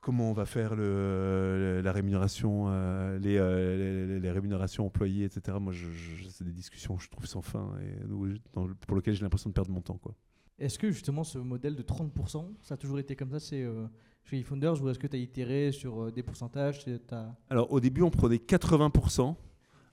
[0.00, 5.56] comment on va faire le, la rémunération, euh, les, euh, les- les rémunérations employées, etc.
[5.60, 8.06] Moi, je, je- c'est des discussions, je trouve, sans fin et
[8.54, 9.98] dans- pour lesquelles j'ai l'impression de perdre mon temps.
[10.02, 10.14] Quoi.
[10.58, 13.86] Est-ce que justement ce modèle de 30%, ça a toujours été comme ça c'est, euh,
[14.24, 18.02] chez eFounders ou est-ce que tu as itéré sur des pourcentages t'as- Alors au début,
[18.02, 19.36] on prenait 80%.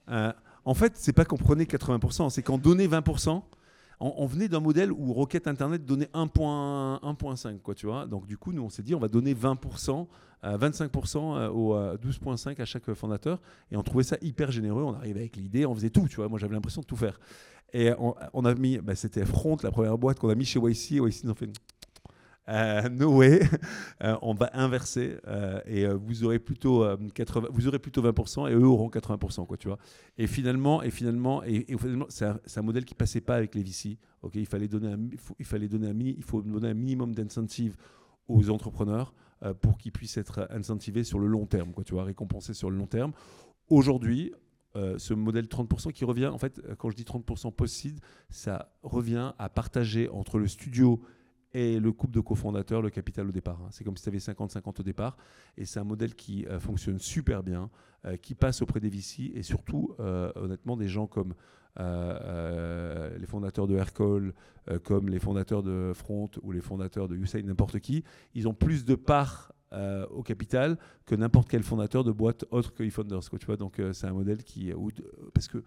[0.10, 0.34] Euh,
[0.66, 3.44] en fait, c'est pas qu'on prenait 80%, c'est qu'on donnait 20%.
[4.04, 8.08] On, venait d'un modèle où Rocket Internet donnait 1.1 1.5, quoi, tu vois.
[8.08, 10.08] Donc du coup, nous, on s'est dit, on va donner 20%,
[10.44, 13.40] euh, 25% euh, au euh, 12.5 à chaque fondateur.
[13.72, 14.82] Et on trouvait ça hyper généreux.
[14.82, 16.28] On arrivait avec l'idée, on faisait tout, tu vois.
[16.28, 17.20] Moi, j'avais l'impression de tout faire.
[17.74, 20.60] Et on, on a mis, bah, c'était Front, la première boîte qu'on a mis chez
[20.60, 20.94] YC.
[20.94, 21.50] YC nous ont fait,
[22.50, 23.42] euh, no way.
[24.04, 28.02] Euh, on va inverser euh, et euh, vous aurez plutôt euh, 80, vous aurez plutôt
[28.02, 29.78] 20% et eux auront 80%, quoi, tu vois.
[30.18, 33.98] Et finalement, et finalement, et, finalement, c'est un, modèle qui passait pas avec les VC.
[34.22, 37.14] Ok, il fallait donner un, il faut, fallait donner un il faut donner un minimum
[37.14, 37.76] d'incentive
[38.28, 39.14] aux entrepreneurs
[39.62, 42.78] pour qu'ils puissent être incentivés sur le long terme, quoi, tu vois, récompensés sur le
[42.78, 43.12] long terme.
[43.70, 44.32] Aujourd'hui,
[44.76, 48.00] ce modèle 30% qui revient, en fait, quand je dis 30% post-seed,
[48.30, 51.02] ça revient à partager entre le studio
[51.54, 53.60] et le couple de cofondateurs le capital au départ.
[53.62, 53.68] hein.
[53.72, 55.18] C'est comme si tu avais 50-50 au départ.
[55.58, 57.70] Et c'est un modèle qui euh, fonctionne super bien,
[58.06, 61.34] euh, qui passe auprès des VC et surtout, euh, honnêtement, des gens comme
[61.78, 67.80] les fondateurs de euh, comme les fondateurs de Front ou les fondateurs de Usain, n'importe
[67.80, 69.54] qui, ils ont plus de parts
[70.10, 73.30] au capital que n'importe quel fondateur de boîte autre que eFounders.
[73.30, 74.74] Quoi, tu vois Donc c'est un modèle qui...
[75.34, 75.64] parce que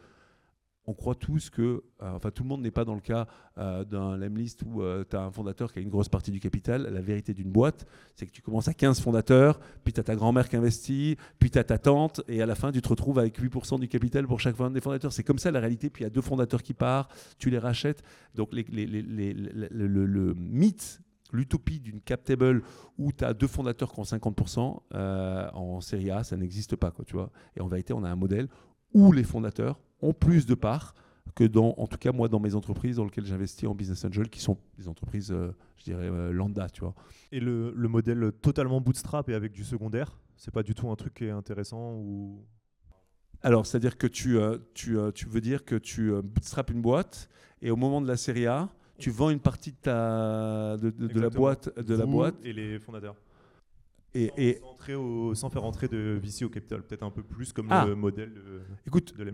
[0.86, 3.26] on croit tous que, euh, enfin tout le monde n'est pas dans le cas
[3.58, 6.82] euh, d'un Lemlist où tu as un fondateur qui a une grosse partie du capital.
[6.92, 10.14] La vérité d'une boîte, c'est que tu commences à 15 fondateurs, puis tu as ta
[10.14, 13.18] grand-mère qui investit, puis tu as ta tante, et à la fin tu te retrouves
[13.18, 15.12] avec 8% du capital pour chaque des fondateurs.
[15.12, 17.58] C'est comme ça la réalité, puis il y a deux fondateurs qui partent, tu les
[17.58, 18.02] rachètes.
[18.34, 21.00] Donc le mythe,
[21.34, 22.62] l'utopie d'une cap table
[22.98, 26.90] où tu as deux fondateurs qui ont 50% euh, en série A, ça n'existe pas.
[26.90, 28.48] Quoi, tu vois et en vérité, on a un modèle
[28.94, 30.94] où les fondateurs ont plus de parts
[31.34, 34.28] que dans, en tout cas moi, dans mes entreprises dans lesquelles j'investis en business angel,
[34.28, 36.94] qui sont des entreprises, euh, je dirais, euh, lambda, tu vois.
[37.32, 40.96] Et le, le modèle totalement bootstrap et avec du secondaire, c'est pas du tout un
[40.96, 42.44] truc qui est intéressant ou?
[43.42, 47.28] Alors, c'est-à-dire que tu, euh, tu, tu veux dire que tu bootstrap une boîte
[47.60, 51.08] et au moment de la série A, tu vends une partie de, ta, de, de-
[51.08, 53.16] de la boîte, de la boîte et les fondateurs.
[54.14, 57.10] Et, Sans- et sans, entrer au- sans faire entrer de VC au capital, peut-être un
[57.10, 57.84] peu plus comme Ah.
[57.86, 59.24] le modèle de, écoute, de.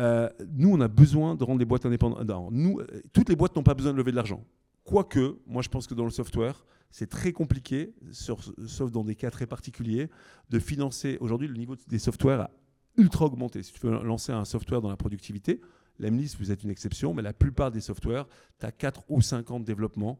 [0.00, 2.24] Euh, nous, on a besoin de rendre les boîtes indépendantes.
[2.26, 4.44] Non, nous, euh, toutes les boîtes n'ont pas besoin de lever de l'argent.
[4.82, 9.30] Quoique, moi, je pense que dans le software, c'est très compliqué, sauf dans des cas
[9.30, 10.10] très particuliers,
[10.50, 11.16] de financer.
[11.20, 12.50] Aujourd'hui, le niveau des softwares a
[12.96, 13.62] ultra augmenté.
[13.62, 15.60] Si tu veux lancer un software dans la productivité,
[15.98, 18.26] l'Emlist, vous êtes une exception, mais la plupart des softwares,
[18.58, 20.18] tu as 4 ou 5 ans de développement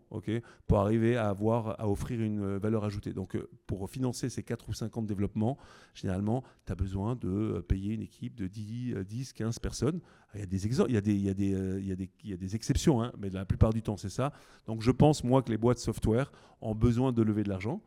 [0.67, 3.13] pour arriver à, avoir, à offrir une euh, valeur ajoutée.
[3.13, 5.59] Donc, euh, pour financer ces 4 ou 5 ans de développement,
[5.95, 10.01] généralement, tu as besoin de euh, payer une équipe de 10, euh, 10 15 personnes.
[10.35, 14.33] Il y a des, exceptions, mais la plupart du temps, c'est ça.
[14.67, 17.81] Donc, je pense, moi, que les boîtes software ont besoin de lever de l'argent.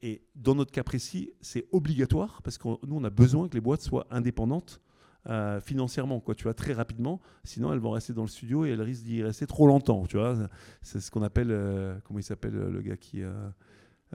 [0.00, 3.60] Et dans notre cas précis, c'est obligatoire parce que nous, on a besoin que les
[3.60, 4.80] boîtes soient indépendantes
[5.26, 7.20] euh, financièrement, quoi, tu vois, très rapidement.
[7.44, 10.16] Sinon, elles vont rester dans le studio et elles risquent d'y rester trop longtemps, tu
[10.16, 10.36] vois.
[10.82, 13.22] C'est ce qu'on appelle, euh, comment il s'appelle euh, le gars qui...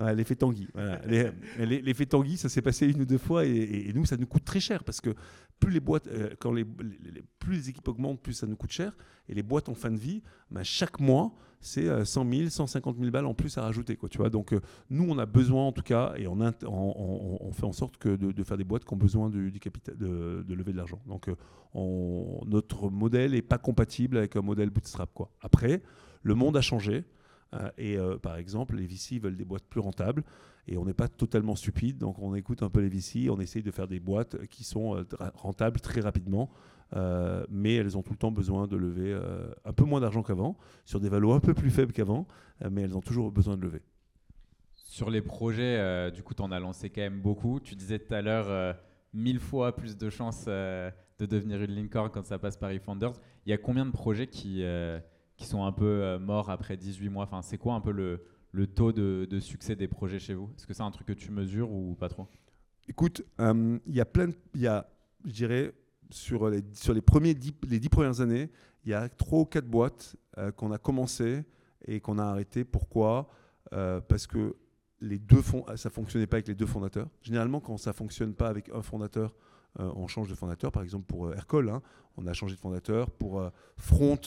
[0.01, 0.67] ouais, l'effet Tanguy.
[0.73, 1.01] Voilà.
[1.07, 1.31] Les-
[1.65, 4.17] les- L'effet Tanguy, ça s'est passé une ou deux fois et, et- et nous, ça
[4.17, 5.13] nous coûte très cher parce que
[5.59, 8.55] plus les boîtes, euh, quand les, les- les- plus les équipes augmentent, plus ça nous
[8.55, 8.95] coûte cher.
[9.29, 12.97] Et les boîtes en fin de vie, ben, chaque mois, c'est euh, 100 000, 150
[12.97, 13.95] 000 balles en plus à rajouter.
[13.95, 16.65] Quoi, tu vois Donc, euh, nous, on a besoin, en tout cas, et on, int-
[16.65, 19.29] on- on- on fait en sorte que de, de faire des boîtes qui ont besoin
[19.29, 20.99] du, du capital, de, de lever de l'argent.
[21.07, 21.35] Donc, euh,
[22.45, 25.09] notre modèle n'est pas compatible avec un modèle bootstrap.
[25.13, 25.31] Quoi.
[25.41, 25.81] Après,
[26.21, 27.05] le monde a changé.
[27.53, 30.23] Euh, et euh, par exemple, les VC veulent des boîtes plus rentables.
[30.67, 31.97] Et on n'est pas totalement stupide.
[31.97, 33.29] Donc, on écoute un peu les VC.
[33.29, 35.03] On essaye de faire des boîtes qui sont euh,
[35.35, 36.49] rentables très rapidement.
[37.49, 39.19] Mais elles ont tout le temps besoin de lever
[39.65, 42.27] un peu moins d'argent qu'avant, sur des valos un peu plus faibles qu'avant,
[42.69, 43.81] mais elles ont toujours besoin de lever.
[44.75, 47.59] Sur les projets, du coup, tu en as lancé quand même beaucoup.
[47.59, 48.77] Tu disais tout à l'heure,
[49.11, 53.13] mille fois plus de chances de devenir une Linkorn quand ça passe par eFounders.
[53.47, 54.63] Il y a combien de projets qui,
[55.37, 58.23] qui sont un peu euh, morts après 18 mois enfin, C'est quoi un peu le,
[58.51, 60.49] le taux de, de succès des projets chez vous?
[60.55, 62.27] Est-ce que c'est un truc que tu mesures ou pas trop?
[62.87, 64.87] Écoute, euh, il y a plein de, y a,
[65.25, 65.73] je dirais,
[66.09, 68.49] sur les, sur les, premiers dix, les dix premières années,
[68.85, 71.43] il y a trois ou quatre boîtes euh, qu'on a commencé
[71.87, 72.63] et qu'on a arrêté.
[72.63, 73.29] Pourquoi?
[74.07, 74.55] Parce que
[75.01, 77.09] les deux fonds, ça fonctionnait pas avec les deux fondateurs.
[77.23, 79.33] Généralement, quand ça fonctionne pas avec un fondateur,
[79.79, 80.71] on change de fondateur.
[80.71, 81.81] Par exemple, pour Aircall, hein,
[82.15, 83.09] on a changé de fondateur.
[83.09, 83.43] Pour
[83.77, 84.19] Front,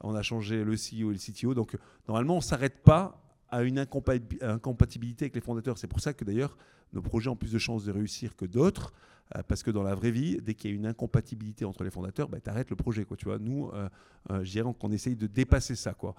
[0.00, 1.54] on a changé le CEO et le CTO.
[1.54, 1.76] Donc,
[2.08, 3.20] normalement, on s'arrête pas
[3.50, 5.78] a une incompatibi- incompatibilité avec les fondateurs.
[5.78, 6.56] C'est pour ça que d'ailleurs,
[6.94, 8.92] nos projets ont plus de chances de réussir que d'autres.
[9.36, 11.90] euh, parce que dans la vraie vie, dès qu'il y a une incompatibilité entre les
[11.90, 13.04] fondateurs, bah, tu arrêtes le projet.
[13.04, 13.38] Quoi, tu vois.
[13.38, 13.88] Nous, euh,
[14.30, 15.94] euh, je dirais qu'on essaye de dépasser ça.
[15.94, 16.14] Quoi.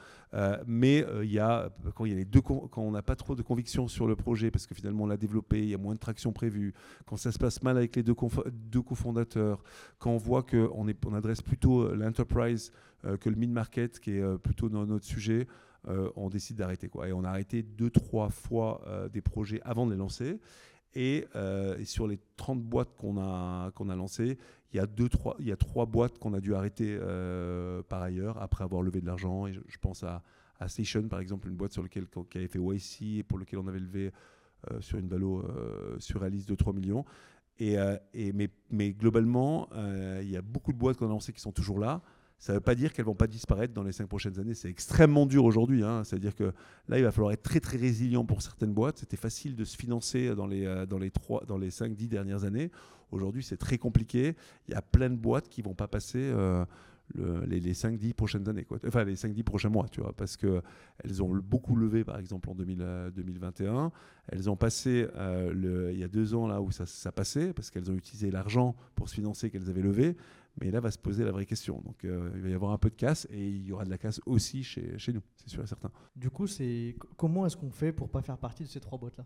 [0.65, 3.41] Mais il y a, quand, y a les deux, quand on n'a pas trop de
[3.41, 5.99] conviction sur le projet, parce que finalement on l'a développé, il y a moins de
[5.99, 6.73] traction prévue,
[7.05, 8.15] quand ça se passe mal avec les deux,
[8.51, 9.63] deux cofondateurs,
[9.99, 12.71] quand on voit qu'on on adresse plutôt l'enterprise
[13.19, 15.47] que le mid-market, qui est plutôt dans notre sujet,
[15.87, 16.87] euh, on décide d'arrêter.
[16.89, 17.07] Quoi.
[17.07, 20.39] Et on a arrêté deux, trois fois euh, des projets avant de les lancer.
[20.93, 24.37] Et, euh, sur les 30 boîtes qu'on a, qu'on a lancées,
[24.71, 26.97] il y a, deux, trois, il y a trois boîtes qu'on a dû arrêter
[27.87, 29.47] par ailleurs après avoir levé de l'argent.
[29.47, 30.21] Et je, pense à,
[30.59, 33.59] à Station, par exemple, une boîte sur laquelle, qui avait fait YC et pour lequel
[33.59, 34.11] on avait levé
[34.79, 35.45] sur une valo
[35.99, 37.05] surréaliste de 3 millions.
[37.57, 37.77] Et,
[38.33, 39.69] mais, mais globalement,
[40.21, 42.01] il y a beaucoup de boîtes qu'on a lancées qui sont toujours là.
[42.37, 44.53] Ça ne veut pas dire qu'elles vont pas disparaître dans les cinq prochaines années.
[44.53, 45.83] C'est extrêmement dur aujourd'hui.
[45.83, 46.03] hein.
[46.03, 46.51] C'est-à-dire que
[46.89, 48.99] là, il va falloir être très très résilient pour certaines boîtes.
[48.99, 52.43] C'était facile de se financer dans les, euh, dans les, trois, dans les 5-10 dernières
[52.43, 52.71] années.
[53.11, 54.35] Aujourd'hui, c'est très compliqué.
[54.67, 56.65] Il y a plein de boîtes qui vont pas passer euh,
[57.15, 58.67] le- les, les 5-10 prochaines années.
[58.85, 60.13] Enfin, les 5-10 prochains mois, tu vois.
[60.13, 63.91] Parce qu'elles ont beaucoup levé, par exemple, en 2000, euh, 2021.
[64.27, 65.07] Elles ont passé,
[65.53, 69.07] il y a deux ans, là où ça passait, parce qu'elles ont utilisé l'argent pour
[69.07, 70.15] se financer qu'elles avaient levé.
[70.61, 71.81] Mais là va se poser la vraie question.
[71.85, 73.89] Donc euh, il va y avoir un peu de casse et il y aura de
[73.89, 75.91] la casse aussi chez, chez nous, c'est sûr et certain.
[76.15, 78.97] Du coup, c'est co- comment est-ce qu'on fait pour pas faire partie de ces trois
[78.97, 79.25] boîtes-là?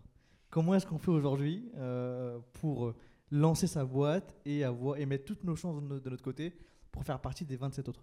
[0.50, 2.94] Comment est-ce qu'on fait aujourd'hui euh, pour
[3.30, 6.52] lancer sa boîte et, avoir, et mettre toutes nos chances de, no- de notre côté
[6.90, 8.02] pour faire partie des 27 autres?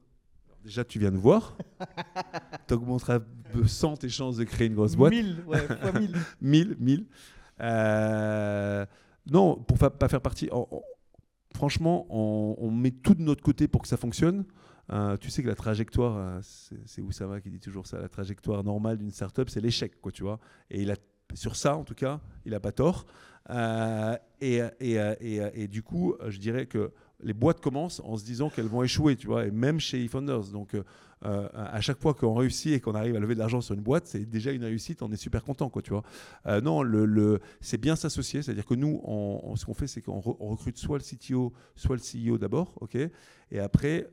[0.63, 1.57] Déjà, tu viens de voir.
[2.67, 5.11] tu augmenteras de 100 tes chances de créer une grosse boîte.
[5.11, 6.15] 1000, ouais, fois 1000.
[6.41, 7.05] 1000, 1000.
[7.59, 8.85] Euh,
[9.29, 10.49] non, pour fa- pas faire partie.
[11.57, 14.45] Franchement, on, met tout de notre côté pour que ça fonctionne.
[14.93, 18.07] Euh, tu sais que la trajectoire, euh, c'est c'est Oussama qui dit toujours ça, la
[18.07, 20.39] trajectoire normale d'une startup, c'est l'échec, quoi, tu vois.
[20.69, 20.95] Et il a,
[21.33, 23.05] sur ça, en tout cas, il n'a pas tort.
[23.49, 28.23] Euh, et, et, et, et du coup, je dirais que les boîtes commencent en se
[28.23, 30.51] disant qu'elles vont échouer, tu vois, et même chez eFounders.
[30.53, 30.75] Donc,
[31.25, 33.81] euh, à chaque fois qu'on réussit et qu'on arrive à lever de l'argent sur une
[33.81, 36.03] boîte, c'est déjà une réussite, on est super content, quoi, tu vois.
[36.45, 39.01] Euh, non, le, le- c'est bien s'associer, c'est-à-dire que nous,
[39.55, 42.01] ce qu'on fait, c'est qu'on re- on recrute soit le CTO, soit le
[42.33, 44.09] CEO d'abord, ok, et après.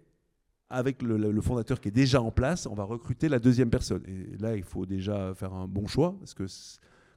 [0.71, 4.03] Avec le, fondateur qui est déjà en place, on va recruter la deuxième personne.
[4.09, 6.47] Et là, il faut déjà faire un bon choix, parce que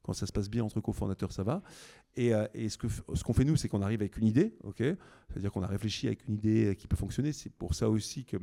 [0.03, 1.63] quand ça se passe bien entre cofondateurs, ça va.
[2.17, 4.53] Et, euh, ce que f- ce qu'on fait nous, c'est qu'on arrive avec une idée,
[4.63, 4.83] ok
[5.29, 7.31] C'est-à-dire qu'on a réfléchi avec une idée qui peut fonctionner.
[7.31, 8.37] C'est pour ça aussi que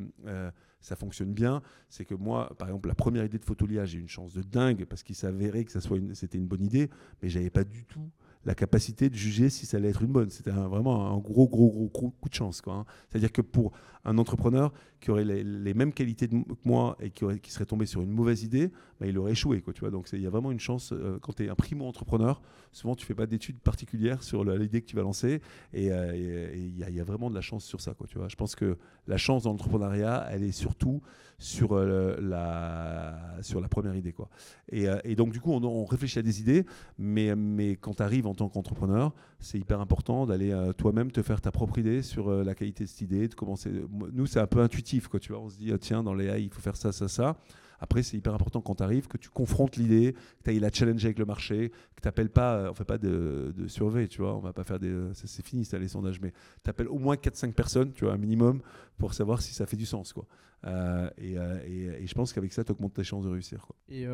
[0.85, 1.62] ça fonctionne bien.
[1.89, 4.85] C'est que moi, par exemple, la première idée de Photolia, j'ai une chance de dingue
[4.85, 6.91] parce qu'il s'avérait que ça soit c'était une bonne idée,
[7.22, 8.11] mais j'avais pas du tout
[8.45, 10.28] la capacité de juger si ça allait être une bonne.
[10.28, 12.61] C'était vraiment un gros, gros, gros, gros coup de chance.
[12.61, 12.85] quoi, hein.
[13.09, 13.72] C'est-à-dire que pour
[14.05, 18.11] un entrepreneur qui aurait les, mêmes qualités que moi et qui serait tombé sur une
[18.11, 18.70] mauvaise idée,
[19.05, 19.61] bah, il aurait échoué.
[19.61, 21.55] Quoi, tu vois Donc il y a vraiment une chance, euh, quand tu es un
[21.55, 22.41] primo-entrepreneur,
[22.73, 25.41] souvent tu fais pas d'études particulières sur l'idée que tu vas lancer
[25.73, 27.93] et euh, il y, a- vraiment de la chance sur ça.
[27.93, 31.03] Quoi, tu vois Je pense que la chance dans l'entrepreneuriat, elle est surtout
[31.39, 34.13] sur, euh, la, sur la première idée.
[34.13, 34.31] Quoi.
[34.71, 36.65] Et, donc du coup, on, réfléchit à des idées,
[36.97, 41.43] mais, mais quand tu arrives en tant qu'entrepreneur, c'est hyper important d'aller toi-même te faire
[41.43, 43.71] ta propre idée sur la qualité de cette idée, de commencer.
[44.13, 45.43] Nous, c'est un peu intuitif, quoi, tu vois.
[45.43, 47.37] On se dit, ah, tiens, dans les il faut faire ça, ça, ça.
[47.85, 50.72] Après, c'est hyper important quand tu arrives que tu confrontes l'idée, que tu ailles la
[50.72, 54.09] challenger avec le marché, que tu n'appelles pas, euh, on fait pas de, de survey,
[54.09, 54.35] tu vois.
[54.35, 54.89] On va pas faire des.
[54.89, 56.32] euh, C'est fini, ça, les sondages, mais
[56.64, 58.62] tu appelles au moins 4-5 personnes, tu vois, un minimum,
[58.97, 60.24] pour savoir si ça fait du sens, quoi.
[60.66, 63.70] Euh, et, je pense qu'avec ça, tu augmentes tes chances de réussir.
[63.91, 64.07] Et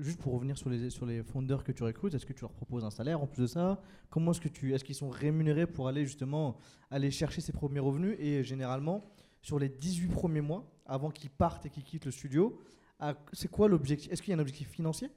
[0.00, 2.52] juste pour revenir sur les, sur les fondeurs que tu recrutes, est-ce que tu leur
[2.52, 3.82] proposes un salaire en plus de ça?
[4.08, 6.56] Comment est-ce que tu, est-ce qu'ils sont rémunérés pour aller justement
[6.90, 8.16] aller chercher ces premiers revenus?
[8.18, 9.04] Et généralement,
[9.44, 12.58] sur les 18 premiers mois, avant qu'ils partent et qu'ils quittent le studio,
[13.34, 14.10] c'est quoi l'objectif?
[14.10, 15.10] Est-ce qu'il y a un objectif financier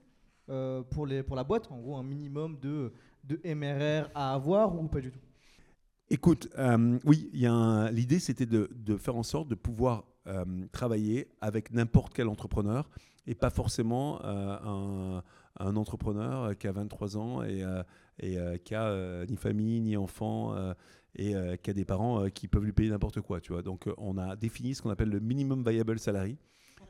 [0.49, 1.71] euh, pour, les, pour la boîte?
[1.71, 2.91] En gros, un minimum de,
[3.23, 5.19] de MRR à avoir ou pas du tout?
[6.09, 11.71] Écoute, euh, oui, l'idée c'était de, de faire en sorte de pouvoir euh, travailler avec
[11.71, 12.89] n'importe quel entrepreneur
[13.27, 15.23] et pas forcément euh, un,
[15.57, 17.63] un entrepreneur qui a 23 ans et,
[18.19, 20.53] et qui a ni famille ni enfant
[21.15, 23.41] et euh, qui a des parents euh, qui peuvent lui payer n'importe quoi.
[23.41, 23.61] Tu vois.
[23.61, 26.37] Donc euh, on a défini ce qu'on appelle le minimum viable salary.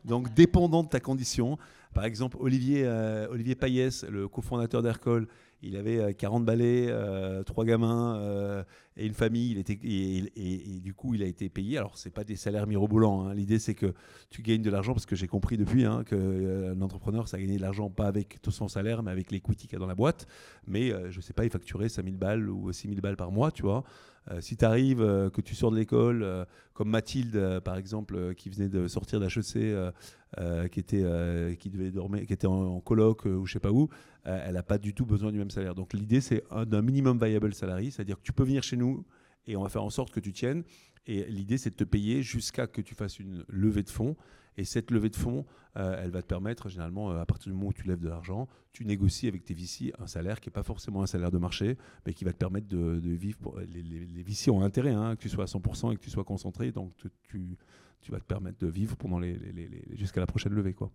[0.06, 1.58] Donc dépendant de ta condition.
[1.94, 2.88] Par exemple, Olivier,
[3.32, 5.28] Olivier Payès, le cofondateur d'Aircall,
[5.62, 8.64] il avait euh, 40 balais, euh, trois gamins euh,
[8.96, 9.52] et une famille.
[9.52, 11.78] Il était, et, du coup, il a été payé.
[11.78, 13.28] Alors, c'est pas des salaires mirobolants.
[13.28, 13.34] hein.
[13.34, 13.94] L'idée, c'est que
[14.30, 17.62] tu gagnes de l'argent parce que j'ai compris depuis hein, qu'un entrepreneur, ça gagne de
[17.62, 20.28] l'argent pas avec tout son salaire, mais avec l'equity qu'il a dans la boîte.
[20.68, 23.64] Mais euh, je sais pas, il facturait 5000 balles ou 6000 balles par mois, tu
[23.64, 23.84] vois.
[24.32, 25.00] Euh, si tu arrives,
[25.34, 26.44] que tu sors de l'école, euh,
[26.74, 29.94] comme Mathilde, euh, par exemple, euh, qui venait de sortir d'HEC,
[30.40, 33.54] euh, qui, était, euh, qui, devait dormir, qui était en, en coloc euh, ou je
[33.54, 33.88] sais pas où,
[34.26, 35.74] elle n'a pas du tout besoin du même salaire.
[35.74, 39.06] Donc l'idée, c'est un- d'un minimum viable salary, c'est-à-dire que tu peux venir chez nous
[39.46, 40.64] et on va faire en sorte que tu tiennes.
[41.06, 44.18] Et l'idée, c'est de te payer jusqu'à que tu fasses une levée de fonds.
[44.58, 47.74] Et cette levée de fonds, elle va te permettre, généralement, à partir du moment où
[47.74, 51.04] tu lèves de l'argent, tu négocies avec tes VC un salaire qui n'est pas forcément
[51.04, 53.62] un salaire de marché, mais qui va te permettre de, vivre.
[53.72, 56.24] Les, les, les ont intérêt hein, que tu sois à 100% et que tu sois
[56.24, 56.72] concentré.
[56.72, 56.92] Donc,
[57.24, 57.58] tu,
[58.02, 60.74] tu vas te permettre de vivre pendant les, les- les- les- jusqu'à la prochaine levée.
[60.74, 60.92] Quoi.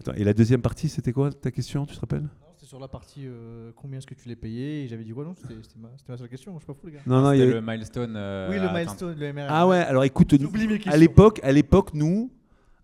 [0.00, 2.22] Attends, et la deuxième partie, c'était quoi ta question Tu te rappelles?
[2.22, 5.12] Non, C'était sur la partie euh, combien est-ce que tu l'as payé et j'avais dit
[5.12, 5.24] quoi?
[5.24, 7.00] Non C'était ma, c'était ma seule question, je suis pas fou les gars.
[7.06, 8.14] Non, non, il y C'était a- le milestone.
[8.16, 9.46] euh, oui, le milestone, le MRR.
[9.48, 10.50] Ah ouais, alors écoute, nous,
[10.86, 12.32] à l'époque, à l'époque, nous,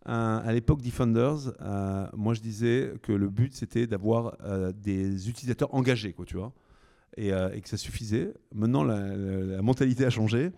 [0.09, 5.29] euh, à l'époque Defenders, euh, moi je disais que le but c'était d'avoir euh, des
[5.29, 6.53] utilisateurs engagés, quoi, tu vois,
[7.17, 8.33] et, euh, et que ça suffisait.
[8.55, 10.51] Maintenant, la, la- la mentalité a changé.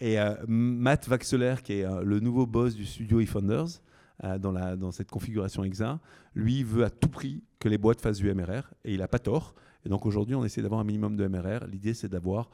[0.00, 3.80] Et euh, Matt Vaxeler, qui est euh, le nouveau boss du studio eFounders,
[4.24, 6.00] euh, dans, cette configuration EXA,
[6.34, 9.18] lui veut à tout prix que les boîtes fassent du MRR, et il n'a pas
[9.18, 9.54] tort.
[9.84, 11.66] Et donc aujourd'hui, on essaie d'avoir un minimum de MRR.
[11.66, 12.50] L'idée, c'est d'avoir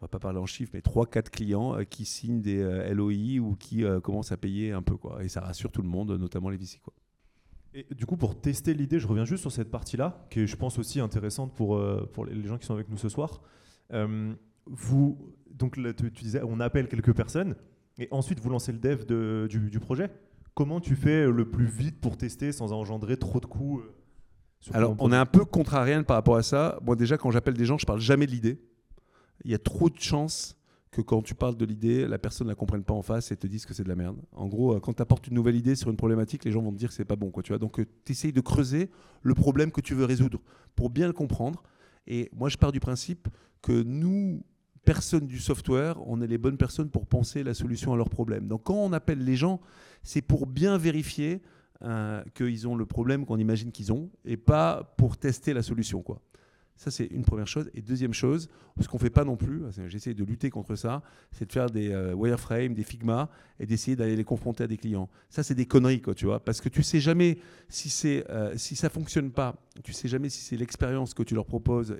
[0.00, 2.62] on va pas parler en chiffres, mais 3-4 clients euh, qui signent des
[2.94, 4.96] LOI ou qui commencent à payer un peu.
[4.96, 5.24] Quoi.
[5.24, 6.78] Et ça rassure tout le monde, notamment les VC.
[6.78, 6.94] Quoi.
[7.74, 10.56] Et du coup, pour tester l'idée, je reviens juste sur cette partie-là, qui est, je
[10.56, 13.42] pense, aussi intéressante pour, les gens qui sont avec nous ce soir.
[14.70, 15.18] Vous,
[15.50, 17.56] donc, là, tu, tu disais, on appelle quelques personnes,
[17.98, 20.10] et ensuite, vous lancez le dev de- du, du projet.
[20.54, 23.92] Comment tu fais le plus vite pour tester sans engendrer trop de coûts euh,
[24.72, 26.78] Alors, on est un peu contrarienne par rapport à ça.
[26.84, 28.60] Moi, déjà, quand j'appelle des gens, je parle jamais de l'idée.
[29.44, 30.56] Il y a trop de chances
[30.90, 33.36] que quand tu parles de l'idée, la personne ne la comprenne pas en face et
[33.36, 34.16] te dise que c'est de la merde.
[34.32, 36.72] En gros, euh, quand tu apportes une nouvelle idée sur une problématique, les gens vont
[36.72, 37.30] te dire que c'est pas bon.
[37.30, 38.90] Quoi, tu vois Donc, tu essayes de creuser
[39.22, 40.40] le problème que tu veux résoudre
[40.74, 41.62] pour bien le comprendre.
[42.06, 43.28] Et moi, je pars du principe
[43.62, 44.42] que nous,
[44.88, 48.48] personnes du software, on est les bonnes personnes pour penser la solution à leurs problèmes.
[48.48, 49.60] Donc, quand on appelle les gens,
[50.02, 51.42] c'est pour bien vérifier
[51.82, 56.00] euh, qu'ils ont le problème qu'on imagine qu'ils ont et pas pour tester la solution.
[56.00, 56.22] Quoi.
[56.74, 57.70] Ça, c'est une première chose.
[57.74, 58.48] Et deuxième chose,
[58.80, 61.68] ce qu'on ne fait pas non plus, j'essaie de lutter contre ça, c'est de faire
[61.68, 63.28] des euh, wireframes, des Figma
[63.60, 65.10] et d'essayer d'aller les confronter à des clients.
[65.28, 68.74] Ça, c'est des conneries, quoi, tu vois, parce que tu sais jamais si, euh, si
[68.74, 71.94] ça fonctionne pas, tu sais jamais si c'est l'expérience que tu leur proposes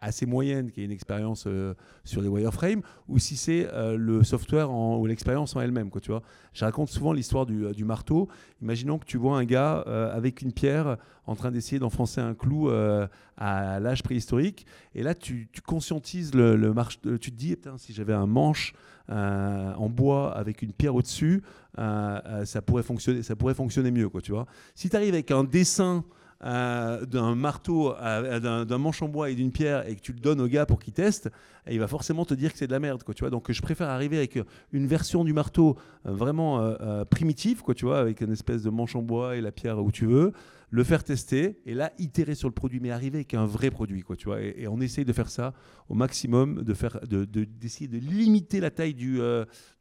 [0.00, 1.74] assez moyenne, qui est une expérience euh,
[2.04, 5.90] sur des wireframes, ou si c'est euh, le software ou l'expérience en elle-même.
[5.90, 6.22] Quoi, tu vois.
[6.52, 8.28] Je raconte souvent l'histoire du, euh, marteau.
[8.62, 9.78] Imaginons que tu vois un gars
[10.12, 10.96] avec une pierre
[11.26, 16.74] en train d'essayer d'enfoncer un clou à l'âge préhistorique, et là tu, conscientises le, le
[17.18, 18.74] tu te dis, si j'avais un manche
[19.08, 21.42] en bois avec une pierre au-dessus,
[21.76, 24.08] ça, pourrait fonctionner, ça pourrait fonctionner mieux.
[24.08, 24.46] Quoi, tu vois.
[24.74, 26.04] Si tu arrives avec un dessin
[26.44, 30.40] euh, d'un marteau, d'un manche en bois et d'une pierre et que tu le donnes
[30.40, 31.28] au gars pour qu'il teste,
[31.66, 33.02] et il va forcément te dire que c'est de la merde.
[33.02, 34.38] Quoi, tu vois Donc je préfère arriver avec
[34.70, 35.76] une version du marteau
[36.06, 39.40] euh, vraiment euh, primitive, quoi, tu vois, avec une espèce de manche en bois et
[39.40, 40.32] la pierre où tu veux,
[40.70, 44.02] le faire tester et là itérer sur le produit, mais arriver avec un vrai produit.
[44.02, 45.54] Quoi, tu vois, et, on essaye de faire ça
[45.88, 49.18] au maximum, de faire, de, de- d'essayer de limiter la taille du,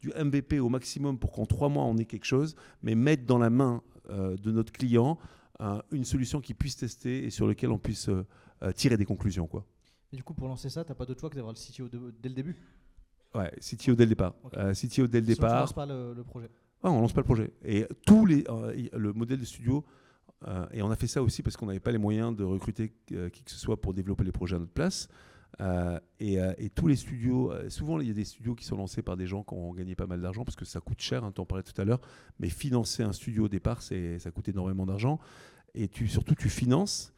[0.01, 3.37] du MVP au maximum pour qu'en trois mois on ait quelque chose, mais mettre dans
[3.37, 5.19] la main de notre client
[5.91, 8.25] une solution qui puisse tester et sur laquelle on puisse euh,
[8.63, 9.47] euh, tirer des conclusions.
[9.47, 9.65] Quoi.
[10.13, 12.13] Et du coup, pour lancer ça, t'as pas d'autre choix que d'avoir le CTO de-
[12.21, 12.55] dès le début?
[13.35, 14.33] Ouais, CTO dès le départ.
[14.55, 15.59] Euh, CTO dès le Sinon, tu départ.
[15.61, 16.49] lances pas le, le projet.
[16.83, 17.51] Ah, on lance pas le projet.
[17.65, 18.43] Et tous les,
[18.93, 19.83] le modèle de studio,
[20.71, 23.15] et on a fait ça aussi parce qu'on n'avait pas les moyens de recruter qui
[23.15, 25.09] que ce soit pour développer les projets à notre place.
[25.59, 28.63] Euh, et, euh, et tous les studios, euh, souvent il y a des studios qui
[28.63, 31.01] sont lancés par des gens qui ont gagné pas mal d'argent parce que ça coûte
[31.01, 32.01] cher, hein, tu en parlais tout à l'heure,
[32.39, 35.19] mais financer un studio au départ, ça coûte énormément d'argent.
[35.73, 37.13] Et surtout, tu finances,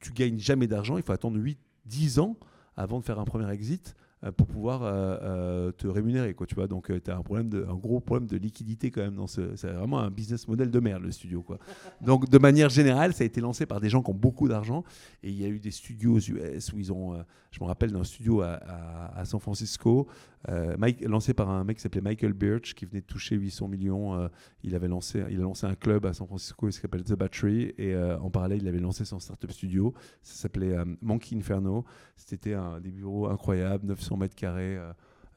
[0.00, 2.36] tu gagnes jamais d'argent, il faut attendre 8-10 ans
[2.76, 3.94] avant de faire un premier exit
[4.36, 6.34] pour pouvoir euh, euh, te rémunérer.
[6.34, 9.02] Quoi, tu vois Donc, tu as un, problème de, un gros problème de liquidité quand
[9.02, 9.14] même.
[9.14, 11.42] Dans ce, c'est vraiment un business model de merde, le studio.
[11.42, 11.58] Quoi.
[12.00, 14.82] Donc, de manière générale, ça a été lancé par des gens qui ont beaucoup d'argent.
[15.22, 17.14] Et il y a eu des studios aux US où ils ont.
[17.14, 20.06] euh, je me rappelle d'un studio à, à- à San Francisco,
[20.50, 23.68] euh, Mike- lancé par un mec qui s'appelait Michael Birch, qui venait de toucher 800
[23.68, 24.14] millions.
[24.14, 24.28] euh,
[24.64, 27.74] il, avait lancé, il a lancé un club à San Francisco, il s'appelle The Battery.
[27.78, 29.94] Et euh, en parallèle, il avait lancé son startup studio.
[30.22, 31.84] Ça s'appelait euh, Monkey Inferno.
[32.16, 34.76] C'était un, des bureaux incroyables, 900 mètres carrés.
[34.76, 34.92] euh,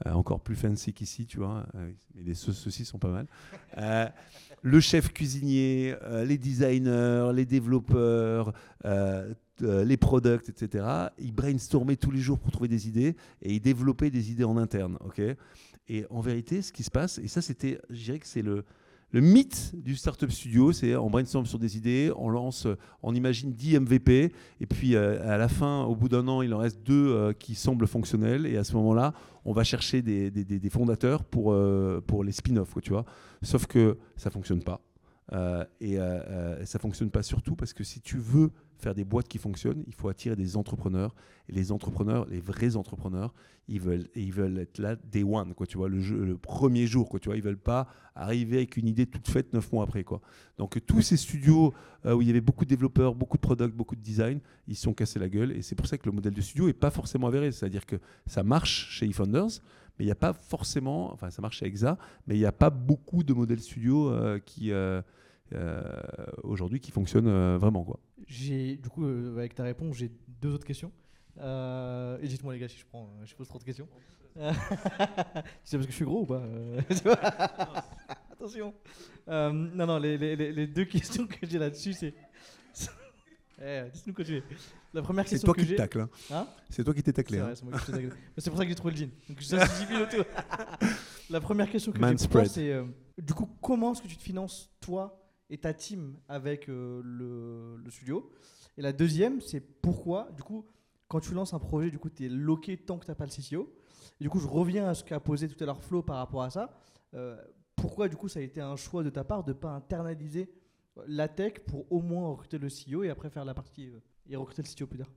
[0.07, 1.65] euh, encore plus fancy qu'ici, tu vois.
[1.75, 3.27] Euh, mais les sauces aussi sont pas mal.
[3.77, 4.07] Euh,
[4.63, 8.53] le chef cuisinier, euh, les designers, les développeurs,
[8.85, 10.85] euh, euh, les products, etc.
[11.19, 14.57] Ils brainstormaient tous les jours pour trouver des idées et ils développaient des idées en
[14.57, 14.97] interne.
[15.01, 15.21] ok?
[15.87, 18.65] Et en vérité, ce qui se passe, et ça, c'était, je dirais que c'est le,
[19.11, 23.13] le mythe du startup studio, c'est on brainstorm sur des idées, on lance, euh, on
[23.13, 24.31] imagine 10 MVP,
[24.61, 27.33] et puis euh, à la fin, au bout d'un an, il en reste deux euh,
[27.33, 31.55] qui semblent fonctionnels, et à ce moment-là, on va chercher des, fondateurs pour,
[32.05, 33.05] pour les spin-offs, tu vois.
[33.41, 34.81] Sauf que ça fonctionne pas.
[35.79, 38.51] Et euh, ça fonctionne pas surtout parce que si tu veux
[38.81, 41.13] faire des boîtes qui fonctionnent, il faut attirer des entrepreneurs.
[41.49, 43.33] Et les entrepreneurs, les vrais entrepreneurs,
[43.67, 46.87] ils veulent, ils veulent être là day one, quoi, tu vois, le, jeu- le premier
[46.87, 47.37] jour, quoi, tu vois.
[47.37, 50.21] Ils veulent pas arriver avec une idée toute faite neuf mois après, quoi.
[50.57, 51.73] Donc tous ces studios
[52.05, 54.75] euh, où il y avait beaucoup de développeurs, beaucoup de products, beaucoup de design, ils
[54.75, 55.51] se sont cassés la gueule.
[55.51, 57.51] Et c'est pour ça que le modèle de studio est pas forcément avéré.
[57.51, 59.61] C'est-à-dire que ça marche chez eFounders,
[59.97, 62.51] mais il n'y a pas forcément, enfin ça marche chez Exa, mais il n'y a
[62.51, 65.01] pas beaucoup de modèles studio euh, qui euh,
[66.43, 67.99] aujourd'hui qui fonctionnent euh, vraiment, quoi.
[68.27, 70.91] J'ai, du coup, euh, avec ta réponse, j'ai deux autres questions.
[71.39, 73.87] Euh, et dites-moi les gars si je prends, euh, je pose trop de questions.
[74.37, 74.51] Euh,
[75.63, 76.81] c'est parce que je suis gros ou pas euh,
[78.31, 78.73] Attention.
[79.27, 82.13] Euh, non, non, les, les- les- les deux questions que j'ai là-dessus, c'est.
[83.63, 84.41] Eh, Dites-nous continuer.
[84.93, 85.75] La première C'est question toi que qui j'ai.
[85.75, 85.99] tacle.
[85.99, 86.09] hein.
[86.31, 86.47] Hein?
[86.69, 87.37] C'est toi qui t'es taclé.
[87.37, 87.51] C'est hein.
[87.55, 87.91] c'est moi qui.
[87.91, 89.09] Mais C'est pour ça que j'ai trouvé le jean.
[89.29, 89.63] Donc ça.
[91.29, 92.85] La première question que Man j'ai pour toi, c'est euh,
[93.21, 95.20] du coup, comment est-ce que tu te finances toi
[95.51, 98.31] et ta team avec euh, le, studio
[98.77, 100.65] Et la deuxième, c'est pourquoi, du coup,
[101.09, 103.25] quand tu lances un projet, du coup, tu es loqué tant que tu n'as pas
[103.25, 103.71] le CTO.
[104.19, 106.49] Du coup, je reviens à ce qu'a posé tout à l'heure Flo par rapport à
[106.49, 106.71] ça.
[107.13, 107.35] Euh,
[107.75, 110.49] pourquoi, du coup, ça a été un choix de ta part de ne pas internaliser
[111.05, 113.99] la tech pour au moins recruter le CEO et après faire la partie euh,
[114.29, 115.11] et recruter le CTO plus tard?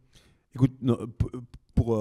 [0.54, 0.72] Écoute,
[1.74, 2.00] pour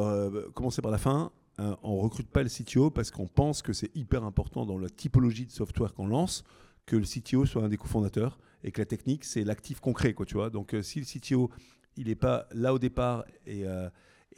[0.54, 4.24] commencer par la fin, on recrute pas le CTO parce qu'on pense que c'est hyper
[4.24, 6.44] important dans la typologie de software qu'on lance
[6.86, 10.26] que le CTO soit un des cofondateurs et que la technique c'est l'actif concret, quoi,
[10.26, 10.50] tu vois.
[10.50, 11.50] Donc euh, si le CTO
[11.98, 13.90] il n'est pas là au départ et euh,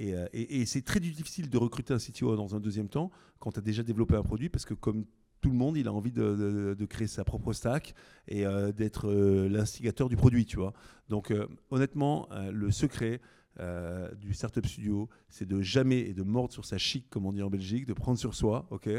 [0.01, 3.51] euh, et- et c'est très difficile de recruter un CTO dans un deuxième temps quand
[3.53, 5.05] tu as déjà développé un produit parce que comme
[5.41, 7.93] tout le monde, il a envie de, de- créer sa propre stack
[8.27, 9.11] et d'être
[9.47, 10.73] l'instigateur du produit, tu vois.
[11.07, 11.31] Donc
[11.69, 13.21] honnêtement, le secret,
[13.61, 17.31] euh, du Startup Studio, c'est de jamais et de mordre sur sa chic, comme on
[17.31, 18.89] dit en Belgique, de prendre sur soi, ok,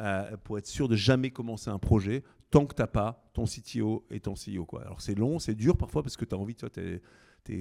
[0.00, 3.44] euh, pour être sûr de jamais commencer un projet tant que tu n'as pas ton
[3.44, 4.66] CTO et ton CEO.
[4.80, 6.64] Alors c'est long, c'est dur parfois parce que tu as envie, tu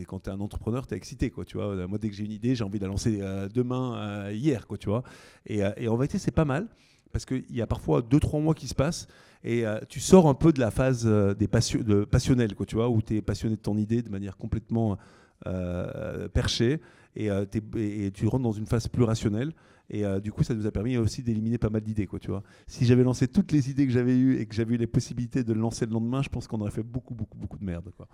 [0.06, 1.30] quand tu es un entrepreneur, tu es excité.
[1.30, 1.88] Quoi, tu vois.
[1.88, 4.68] Moi, dès que j'ai une idée, j'ai envie de la lancer euh, demain, hier.
[4.68, 5.04] Quoi, tu vois.
[5.46, 6.68] Et, en vérité, c'est pas mal
[7.12, 9.08] parce qu'il y a parfois 2-3 mois qui se passent
[9.44, 13.02] et tu sors un peu de la phase des de passionnel, quoi, tu vois, où
[13.02, 14.98] tu es passionné de ton idée de manière complètement
[15.46, 16.82] euh, perchée
[17.16, 19.54] et, euh, et- tu rentres dans une phase plus rationnelle.
[19.90, 22.30] Et euh, du coup, ça nous a permis aussi d'éliminer pas mal d'idées, quoi, tu
[22.30, 22.44] vois.
[22.68, 25.44] Si j'avais lancé toutes les idées que j'avais eues et que j'avais eu les possibilités
[25.44, 27.92] de le lancer le lendemain, je pense qu'on aurait fait beaucoup, beaucoup, beaucoup de merde,
[27.96, 28.08] quoi.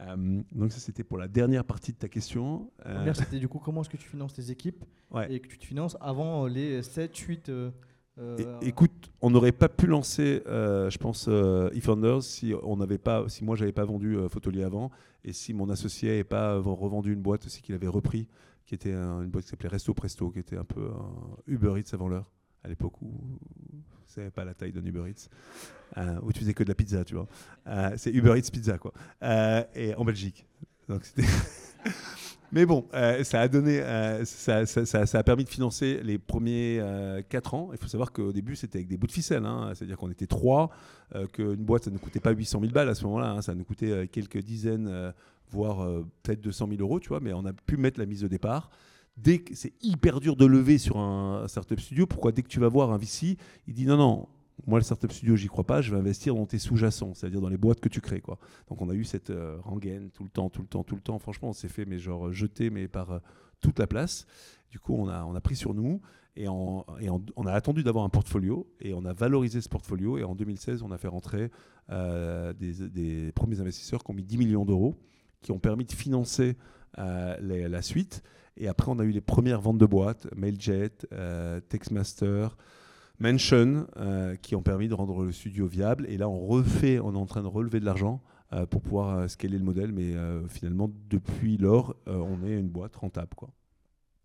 [0.00, 2.70] Euh, donc ça, c'était pour la dernière partie de ta question.
[2.86, 5.32] Euh, c'était du coup comment est-ce que tu finances tes équipes ouais.
[5.32, 7.52] et que tu te finances avant les 7, 8.
[8.18, 12.76] Euh, euh, Écoute, on n'aurait pas pu lancer, euh, je pense, euh, eFounders si on
[12.76, 14.90] n'avait pas, si moi j'avais pas vendu euh, Photolier avant
[15.24, 18.28] et si mon associé n'avait pas euh, revendu une boîte aussi qu'il avait repris,
[18.66, 21.78] qui était un- une boîte qui s'appelait Resto Presto, qui était un peu un Uber
[21.80, 22.30] Eats avant l'heure,
[22.64, 23.12] à l'époque où
[24.06, 25.28] savez pas la taille d'un Uber Eats,
[25.96, 27.26] euh, où tu faisais que de la pizza, tu vois.
[27.66, 28.92] Euh, c'est Uber Eats Pizza, quoi.
[29.22, 30.46] Euh, et en Belgique.
[30.86, 31.26] Donc c'était.
[32.54, 36.82] Mais bon, euh, ça a donné, euh, ça, a permis de financer les premiers
[37.30, 37.70] 4 ans.
[37.72, 39.46] Il faut savoir qu'au début, c'était avec des bouts de ficelle.
[39.46, 39.72] hein.
[39.74, 40.70] C'est-à-dire qu'on était trois,
[41.14, 43.30] euh, qu'une boîte, ça ne coûtait pas 800 000 balles à ce moment-là.
[43.30, 43.42] hein.
[43.42, 45.12] Ça nous coûtait euh, quelques dizaines, euh,
[45.50, 47.20] voire euh, peut-être 200 000 euros, tu vois.
[47.20, 48.68] Mais on a pu mettre la mise de départ.
[49.16, 52.60] Dès que c'est hyper dur de lever sur un startup studio, pourquoi dès que tu
[52.60, 54.28] vas voir un VC, il dit non, non,
[54.66, 57.48] moi le startup studio, j'y crois pas, je vais investir dans tes sous-jacents, c'est-à-dire dans
[57.48, 58.20] les boîtes que tu crées.
[58.20, 58.38] Quoi.
[58.68, 61.00] Donc on a eu cette euh, rengaine tout le temps, tout le temps, tout le
[61.00, 61.18] temps.
[61.18, 63.18] Franchement, on s'est fait mais genre jeter mais par euh,
[63.60, 64.26] toute la place.
[64.70, 66.00] Du coup, on a, on a pris sur nous
[66.36, 66.84] et, on,
[67.46, 70.18] a attendu d'avoir un portfolio et on a valorisé ce portfolio.
[70.18, 71.50] Et en 2016, on a fait rentrer
[71.90, 74.94] euh, des, premiers investisseurs qui ont mis 10 millions d'euros,
[75.42, 76.56] qui ont permis de financer
[76.98, 78.22] euh, la suite.
[78.56, 82.56] Et après, on a eu les premières ventes de boîtes, Mailjet, euh, Textmaster,
[83.22, 86.06] Mention, euh, qui ont permis de rendre le studio viable.
[86.08, 88.20] Et là, on refait, on est en train de relever de l'argent
[88.52, 89.92] euh, pour pouvoir euh, scaler le modèle.
[89.92, 90.16] Mais
[90.48, 93.32] finalement, depuis lors, on est une boîte rentable.
[93.36, 93.50] Quoi.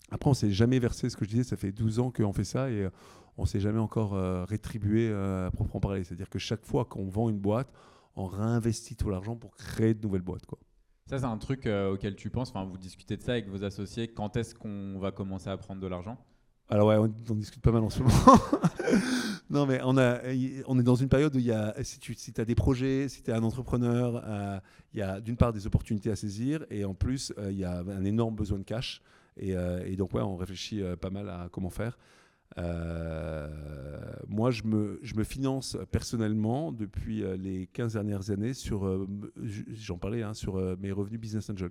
[0.10, 2.44] Après, on s'est jamais versé, ce que je disais, ça fait 12 ans qu'on fait
[2.44, 2.88] ça et
[3.38, 4.14] on s'est jamais encore
[4.48, 6.04] rétribué euh, à proprement parler.
[6.04, 7.72] C'est-à-dire que chaque fois qu'on vend une boîte,
[8.16, 10.48] on réinvestit tout l'argent pour créer de nouvelles boîtes.
[10.48, 10.58] Quoi.
[11.06, 12.50] Ça, c'est un truc auquel tu penses.
[12.50, 14.08] Enfin, vous discutez de ça avec vos associés.
[14.08, 16.18] Quand est-ce qu'on va commencer à prendre de l'argent?
[16.70, 18.14] Alors ouais, on, on discute pas mal en ce moment.
[19.50, 20.20] non mais on, a,
[20.68, 23.08] on est dans une période où il y a, si tu si as des projets,
[23.08, 24.60] si tu es un entrepreneur, euh,
[24.94, 27.64] il y a d'une part des opportunités à saisir et en plus euh, il y
[27.64, 29.02] a un énorme besoin de cash.
[29.38, 31.98] Et, euh, donc ouais, on réfléchit pas mal à comment faire.
[34.28, 39.08] Moi, je me, je me finance personnellement depuis les 15 dernières années sur,
[39.74, 41.70] j'en parlais, hein, sur mes revenus business angel.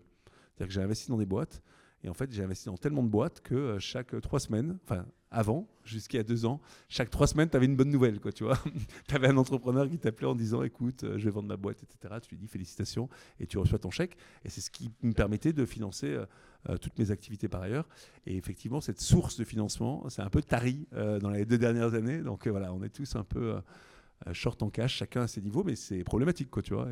[0.54, 1.60] C'est-à-dire que j'ai investi dans des boîtes.
[2.04, 5.06] Et en fait, j'ai investi dans tellement de boîtes que euh, chaque trois semaines, enfin
[5.30, 8.58] avant, jusqu'à deux ans, chaque trois semaines, tu avais une bonne nouvelle, quoi, tu vois.
[9.12, 12.14] avais un entrepreneur qui t'appelait en disant, écoute, euh, je vais vendre ma boîte, etc.
[12.22, 13.08] Tu lui dis félicitations
[13.40, 14.16] et tu reçois ton chèque.
[14.44, 16.16] Et c'est ce qui me permettait de financer
[16.68, 17.88] euh, toutes mes activités par ailleurs.
[18.24, 22.22] Et effectivement, cette source de financement, c'est un peu tari dans les deux dernières années.
[22.22, 23.56] Donc voilà, on est tous un peu
[24.32, 26.88] short en cash, chacun à ses niveaux, mais c'est problématique, quoi, tu vois.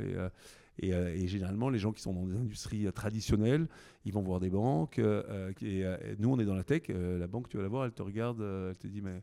[0.78, 3.68] Et, euh, et généralement, les gens qui sont dans des industries euh, traditionnelles,
[4.04, 4.98] ils vont voir des banques.
[4.98, 5.84] euh, et,
[6.18, 6.82] nous, on est dans la tech.
[6.88, 9.22] la banque, tu vas la voir, elle te regarde, elle te dit, mais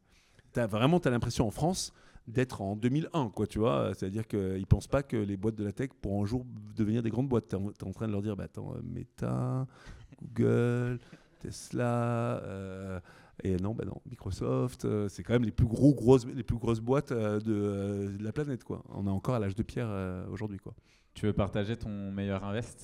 [0.55, 1.93] as, vraiment, tu as l'impression en France
[2.27, 3.93] d'être en 2001, quoi, tu vois.
[3.95, 6.45] C'est-à-dire qu'ils ne pensent pas que les boîtes de la tech pourront un jour
[6.75, 7.49] devenir des grandes boîtes.
[7.49, 9.67] Tu es, en train de leur dire, bah, attends, Meta,
[10.21, 10.99] Google,
[11.39, 13.01] Tesla.
[13.43, 16.79] et non, bah non, Microsoft, c'est quand même les plus, gros, grosses, les plus grosses
[16.79, 17.39] boîtes de,
[18.17, 18.63] de la planète.
[18.63, 18.83] Quoi.
[18.89, 19.89] On est encore à l'âge de pierre
[20.29, 20.59] aujourd'hui.
[21.13, 22.83] Tu veux partager ton meilleur invest?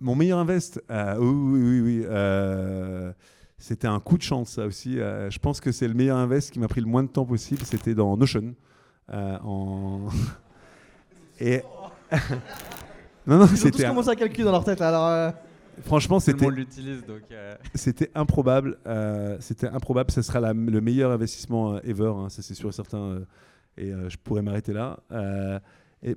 [0.00, 1.80] Mon meilleur invest, euh, oui, oui, oui.
[1.80, 3.12] oui, euh,
[3.58, 5.00] c'était un coup de chance, ça aussi.
[5.00, 7.24] Euh, je pense que c'est le meilleur invest qui m'a pris le moins de temps
[7.24, 7.62] possible.
[7.64, 8.54] C'était dans Notion.
[9.10, 10.08] euh, en...
[11.40, 11.62] Et.
[13.26, 14.80] non, non, Ils ont tous commencé à calculer dans leur tête.
[14.80, 15.30] là, Alors, euh,
[15.82, 16.44] Franchement, c'était.
[16.46, 17.22] monde l'utilise, donc...
[17.32, 18.78] euh, C'était improbable.
[18.86, 20.10] euh, c'était improbable.
[20.10, 22.12] Ce sera la- le meilleur investissement ever.
[22.16, 22.98] hein, ça, c'est sûr et certain.
[22.98, 23.24] euh,
[23.76, 24.98] et euh, je pourrais m'arrêter là.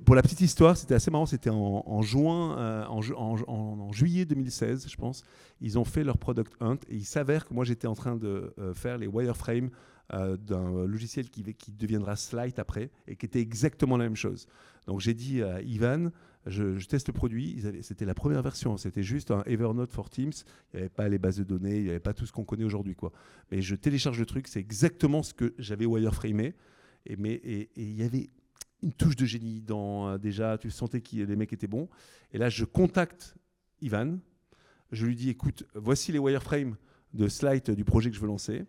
[0.04, 1.26] Pour la petite histoire, c'était assez marrant.
[1.26, 5.24] C'était en, juin, euh, en, ju- en- en- en juillet 2016, je pense.
[5.60, 8.54] Ils ont fait leur product hunt et il s'avère que moi, j'étais en train de
[8.58, 9.70] euh, faire les wireframes
[10.14, 14.46] euh, d'un logiciel qui, deviendra Slide après et qui était exactement la même chose.
[14.86, 16.10] Donc j'ai dit à Ivan,
[16.46, 17.62] je, teste le produit.
[17.82, 18.76] C'était la première version.
[18.76, 20.32] C'était juste un Evernote for Teams.
[20.72, 22.44] Il n'y avait pas les bases de données, il n'y avait pas tout ce qu'on
[22.44, 22.96] connaît aujourd'hui.
[23.50, 26.54] Mais je télécharge le truc, c'est exactement ce que j'avais wireframé.
[27.06, 28.28] Et il y avait
[28.82, 31.88] une touche de génie dans euh, déjà, tu sentais que les mecs étaient bons.
[32.32, 33.36] Et là, je contacte
[33.80, 34.18] Ivan.
[34.90, 36.76] Je lui dis, écoute, voici les wireframes
[37.14, 38.64] de slide du projet que je veux lancer.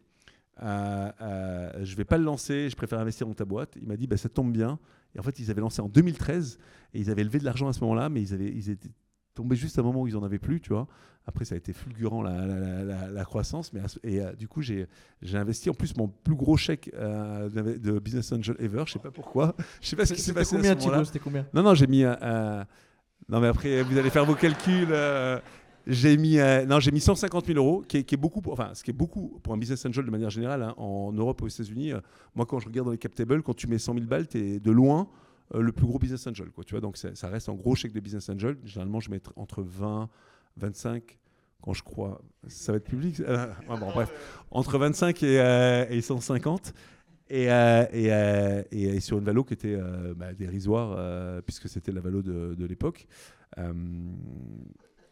[0.61, 3.75] Euh, euh, je vais pas le lancer, je préfère investir dans ta boîte.
[3.81, 4.79] Il m'a dit, bah, ça tombe bien.
[5.15, 6.59] Et en fait, ils avaient lancé en 2013
[6.93, 8.89] et ils avaient levé de l'argent à ce moment-là, mais ils, avaient, ils étaient
[9.35, 10.87] tombés juste à un moment où ils en avaient plus, tu vois.
[11.25, 14.19] Après, ça a été fulgurant la, la- la- la- la croissance, mais à ce- et
[14.21, 14.87] euh, du coup, j'ai
[15.33, 18.83] investi en plus mon plus gros chèque euh, de business angel ever.
[18.87, 19.55] Je sais pas pourquoi.
[19.81, 20.97] Je sais pas ce qui s'est passé à combien, ce moment-là.
[20.97, 21.45] Thibaut C'était combien?
[21.53, 22.03] Non, non, j'ai mis.
[22.03, 22.63] euh,
[23.29, 24.89] non, mais après, vous allez faire vos calculs.
[24.91, 25.39] euh,
[25.87, 28.53] j'ai mis, euh, non, j'ai mis 150 000 euros, qui est, qui est beaucoup, pour-
[28.53, 31.41] enfin, ce qui est beaucoup pour un business angel de manière générale hein, en Europe
[31.41, 31.93] aux États-Unis.
[31.93, 31.99] euh,
[32.35, 34.37] moi, quand je regarde dans les cap tables, quand tu mets 100 000 balles, tu
[34.39, 35.07] es de loin
[35.53, 36.63] le plus gros business angel, quoi.
[36.63, 38.57] Tu vois, donc ça, reste un gros chèque de business angel.
[38.63, 40.09] Généralement, je mets tr- entre 20,
[40.57, 41.17] 25.
[41.61, 43.19] Quand je crois, ça va être public.
[43.21, 44.11] euh, bon, bref,
[44.51, 46.73] entre 25 et, euh, et 150.
[47.29, 51.41] Et, euh, et, euh, et, et sur une valo qui était euh, bah, dérisoire, euh,
[51.41, 53.07] puisque c'était la valo de, de l'époque.
[53.57, 53.73] Euh,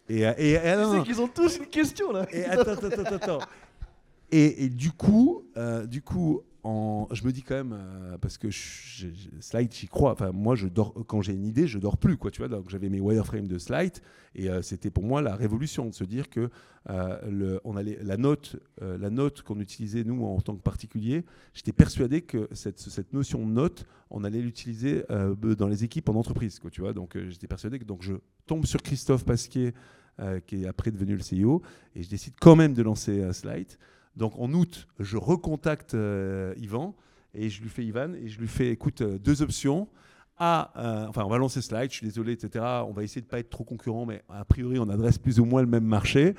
[0.10, 2.26] et, euh, et, Tu qu'ils ont tous une question là.
[2.32, 3.40] Et attends, attends, attends, attends.
[4.32, 9.74] Et, du coup, euh, du coup, je me dis quand même euh, parce que slide,
[9.74, 10.12] j'y crois.
[10.12, 10.56] Enfin, moi,
[11.08, 12.30] quand j'ai une idée, je dors plus, quoi.
[12.32, 13.98] Tu vois, donc j'avais mes wireframes de slide
[14.36, 16.50] et euh, c'était pour moi la révolution de se dire que
[16.90, 21.26] euh, on allait la note, la note qu'on utilisait nous en tant que particulier.
[21.54, 26.16] J'étais persuadé que cette, cette notion de note, on allait l'utiliser dans les équipes en
[26.16, 26.70] entreprise, quoi.
[26.70, 28.14] Tu vois, donc j'étais persuadé que donc je
[28.46, 29.74] tombe sur Christophe Pasquier
[30.46, 31.64] qui est après devenu le CEO,
[31.96, 33.72] et je décide quand même de lancer Slide.
[34.16, 36.96] Donc en août, je recontacte euh, Yvan,
[37.34, 39.88] et je lui fais Ivan, et je lui fais, écoute, euh, deux options.
[40.38, 42.66] A, euh, enfin, on va lancer Slide, je suis désolé, etc.
[42.88, 45.40] On va essayer de ne pas être trop concurrent, mais a priori, on adresse plus
[45.40, 46.34] ou moins le même marché.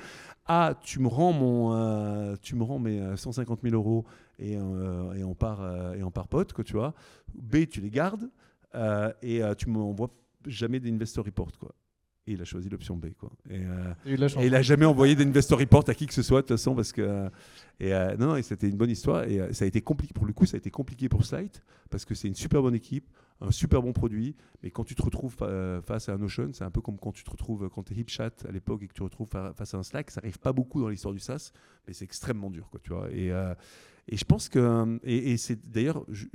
[0.45, 4.03] A, tu me rends, mon, euh, tu me rends mes euh, 150 000 euros
[4.39, 6.93] et, euh, et, on part, euh, et on part pote, quoi, tu vois.
[7.33, 8.29] B, tu les gardes,
[8.75, 10.09] euh, et euh, tu m'envoies
[10.47, 11.73] jamais d'investor report, quoi.
[12.25, 13.31] Et il a choisi l'option B, quoi.
[13.49, 13.93] Et, euh,
[14.29, 14.41] chance.
[14.41, 16.73] et il a jamais envoyé d'investor report à qui que ce soit de toute façon
[16.73, 17.29] parce que
[17.81, 20.13] et euh, non non et c'était une bonne histoire et euh, ça a été compliqué
[20.13, 21.51] pour le coup ça a été compliqué pour Slide
[21.89, 23.09] parce que c'est une super bonne équipe
[23.41, 26.49] un super bon produit mais quand tu te retrouves fa- euh, face à un Notion
[26.53, 28.87] c'est un peu comme quand tu te retrouves quand tu es HipChat à l'époque et
[28.87, 31.13] que tu te retrouves fa- face à un Slack ça arrive pas beaucoup dans l'histoire
[31.13, 31.51] du SaaS
[31.87, 33.53] mais c'est extrêmement dur quoi tu vois et euh,
[34.07, 36.27] et je pense que et, c'est d'ailleurs je,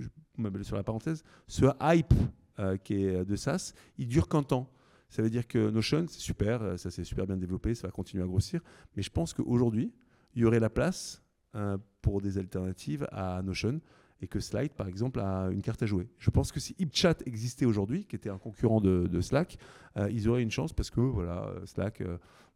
[0.63, 2.13] sur la parenthèse ce hype
[2.59, 4.69] euh, qui est de SaaS il dure qu'un temps
[5.09, 7.91] ça veut dire que Notion, c'est super, euh, ça s'est super bien développé, ça va
[7.91, 8.61] continuer à grossir.
[8.97, 9.93] Mais je pense qu'aujourd'hui,
[10.35, 11.23] il y aurait la place
[11.55, 13.81] euh, pour des alternatives à Notion.
[14.21, 16.09] et que Slide, par exemple, a une carte à jouer.
[16.19, 19.57] Je pense que si HipChat existait aujourd'hui, qui était un concurrent de, Slack,
[19.97, 22.03] euh, ils auraient une chance parce que voilà, Slack,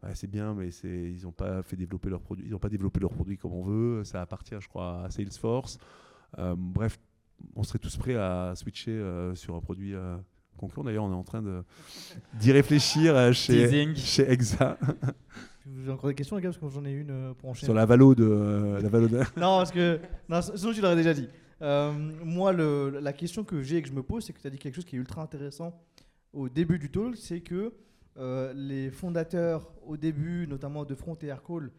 [0.03, 3.01] ouais, c'est bien, mais ils n'ont pas fait développer leurs produits, ils n'ont pas développé
[3.01, 4.05] leurs produits comme on veut.
[4.05, 5.79] Ça appartient, je crois, à Salesforce.
[6.37, 6.99] Bref,
[7.55, 9.01] on serait tous prêts à switcher
[9.35, 9.95] sur un produit
[10.57, 10.85] concurrent.
[10.85, 11.43] D'ailleurs, on est en train
[12.35, 14.79] d'y réfléchir euh, chez, chez Exa
[15.67, 17.67] Vous avez encore des questions, les gars, parce que j'en ai une euh, pour enchaîner.
[17.67, 20.01] sur la valo de euh, la valo de- Non, parce que.
[20.29, 21.29] Non, sinon, tu l'aurais déjà dit.
[21.63, 21.93] Euh,
[22.25, 24.51] moi, le- la question que j'ai et que je me pose, c'est que tu as
[24.51, 25.81] dit quelque chose qui est ultra intéressant
[26.33, 27.75] au début du talk c'est que
[28.19, 31.71] euh, les fondateurs, au début, notamment de Front et Aircall,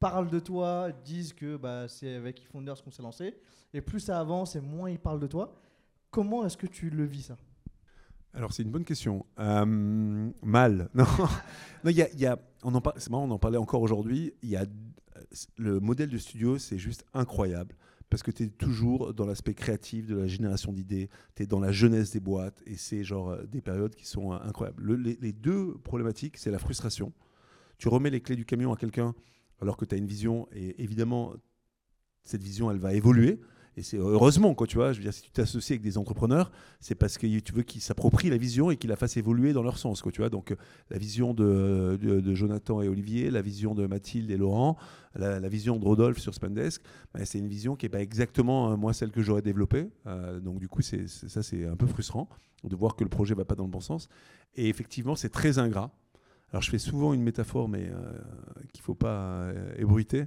[0.00, 3.34] parlent de toi, disent que bah, c'est avec eFounders qu'on s'est lancé.
[3.72, 5.54] Et plus ça avance et moins ils parlent de toi.
[6.10, 7.36] Comment est-ce que tu le vis, ça?
[8.34, 9.26] Alors, c'est une bonne question.
[9.38, 10.88] Euh, mal.
[10.94, 11.04] Non,
[11.84, 14.34] non, y y a- on en c'est marrant, on en parlait encore aujourd'hui.
[14.56, 14.64] A
[15.58, 17.74] le modèle de studio, c'est juste incroyable
[18.08, 21.60] parce que tu es toujours dans l'aspect créatif de la génération d'idées, tu es dans
[21.60, 24.82] la jeunesse des boîtes et c'est genre euh, des périodes qui sont euh, incroyables.
[24.82, 27.12] Le- les, les deux problématiques, c'est la frustration.
[27.78, 29.14] Tu remets les clés du camion à quelqu'un
[29.60, 31.34] alors que tu as une vision et évidemment
[32.22, 33.40] cette vision elle va évoluer
[33.80, 36.52] et c'est heureusement quoi tu vois je veux dire si tu t'associes avec des entrepreneurs
[36.80, 39.62] c'est parce que tu veux qu'ils s'approprient la vision et qu'ils la fassent évoluer dans
[39.62, 40.28] leur sens quoi tu vois.
[40.28, 40.54] Donc
[40.90, 41.98] la vision de,
[42.34, 44.76] Jonathan et Olivier la vision de Mathilde et Laurent
[45.14, 46.82] la, vision de Rodolphe sur Spendesk
[47.14, 49.88] ben, c'est une vision qui est pas exactement euh, moi celle que j'aurais développée.
[50.06, 52.28] Euh, donc du coup c'est ça c'est un peu frustrant
[52.64, 54.08] de voir que le projet va pas dans le bon sens.
[54.54, 55.90] Et effectivement c'est très ingrat.
[56.52, 58.12] Alors je fais souvent une métaphore mais euh,
[58.72, 60.26] qu'il faut pas euh, ébruiter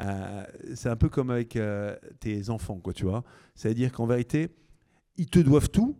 [0.00, 3.24] euh, c'est un peu comme avec euh, tes enfants, quoi, tu vois.
[3.54, 4.48] C'est-à-dire qu'en vérité,
[5.16, 5.96] ils te doivent tout,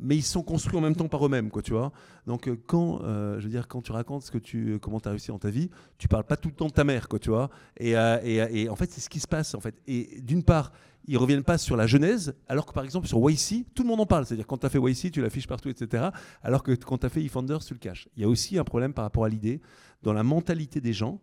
[0.00, 1.92] mais ils sont construits en même temps par eux-mêmes, quoi, tu vois.
[2.26, 5.12] Donc euh, quand, je veux dire, quand tu racontes ce que tu, comment tu as
[5.12, 7.30] réussi dans ta vie, tu parles pas tout le temps de ta mère, quoi, tu
[7.30, 7.50] vois.
[7.78, 9.74] Et, et, et en fait, c'est ce qui se passe, en fait.
[9.86, 10.72] Et d'une part,
[11.08, 14.00] ils reviennent pas sur la genèse, alors que par exemple sur YC, tout le monde
[14.00, 14.26] en parle.
[14.26, 16.08] C'est-à-dire quand tu as fait YC, tu l'affiches partout, etc.
[16.42, 18.08] Alors que quand tu as fait eFounders, tu le caches.
[18.14, 19.62] Il y a aussi un problème par rapport à l'idée,
[20.02, 21.18] dans la mentalité des gens.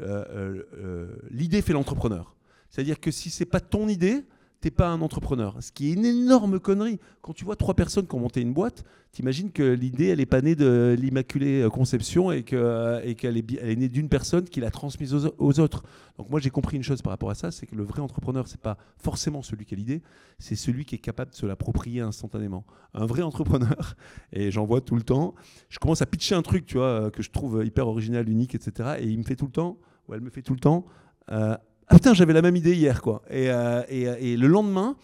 [0.00, 2.34] Euh, euh, euh, l'idée fait l'entrepreneur.
[2.70, 4.24] C'est-à-dire que si c'est pas ton idée,
[4.64, 5.58] t'es pas un entrepreneur.
[5.60, 6.98] Ce qui est une énorme connerie.
[7.20, 10.26] Quand tu vois trois personnes qui ont monté une boîte, t'imagines que l'idée, elle est
[10.26, 14.48] pas née de l'immaculée conception et que et qu'elle est, elle est née d'une personne
[14.48, 15.84] qui l'a transmise aux, autres.
[16.16, 18.48] Donc moi, j'ai compris une chose par rapport à ça, c'est que le vrai entrepreneur,
[18.48, 20.00] c'est pas forcément celui qui a l'idée,
[20.38, 22.64] c'est celui qui est capable de se l'approprier instantanément.
[22.94, 23.96] Un vrai entrepreneur,
[24.32, 25.34] et j'en vois tout le temps,
[25.68, 28.94] je commence à pitcher un truc, tu vois, que je trouve hyper original, unique, etc.
[29.00, 29.76] Et il me fait tout le temps,
[30.08, 30.86] ou elle me fait tout le temps,
[31.30, 31.54] euh,
[31.88, 33.22] ah putain, j'avais la même idée hier, quoi.
[33.30, 34.96] Et, euh, euh, et le lendemain,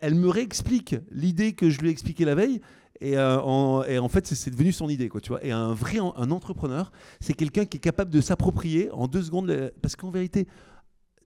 [0.00, 2.60] elle me réexplique l'idée que je lui ai expliquée la veille.
[3.00, 5.44] Et, euh, en, en fait, c'est- devenu son idée, quoi, tu vois.
[5.44, 9.22] Et un vrai en- un entrepreneur, c'est quelqu'un qui est capable de s'approprier en deux
[9.22, 10.46] secondes, parce qu'en vérité,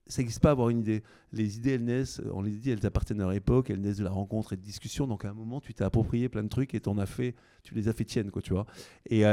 [0.07, 1.03] ça n'existe pas avoir une idée.
[1.33, 4.05] Les idées, elles naissent, on les dit, elles appartiennent à leur époque, elles naissent de
[4.05, 5.05] la rencontre et de discussion.
[5.05, 7.75] Donc à un moment, tu t'es approprié plein de trucs et t'en as fait, tu
[7.75, 8.65] les as fait tiennes, quoi, tu vois.
[9.09, 9.23] Et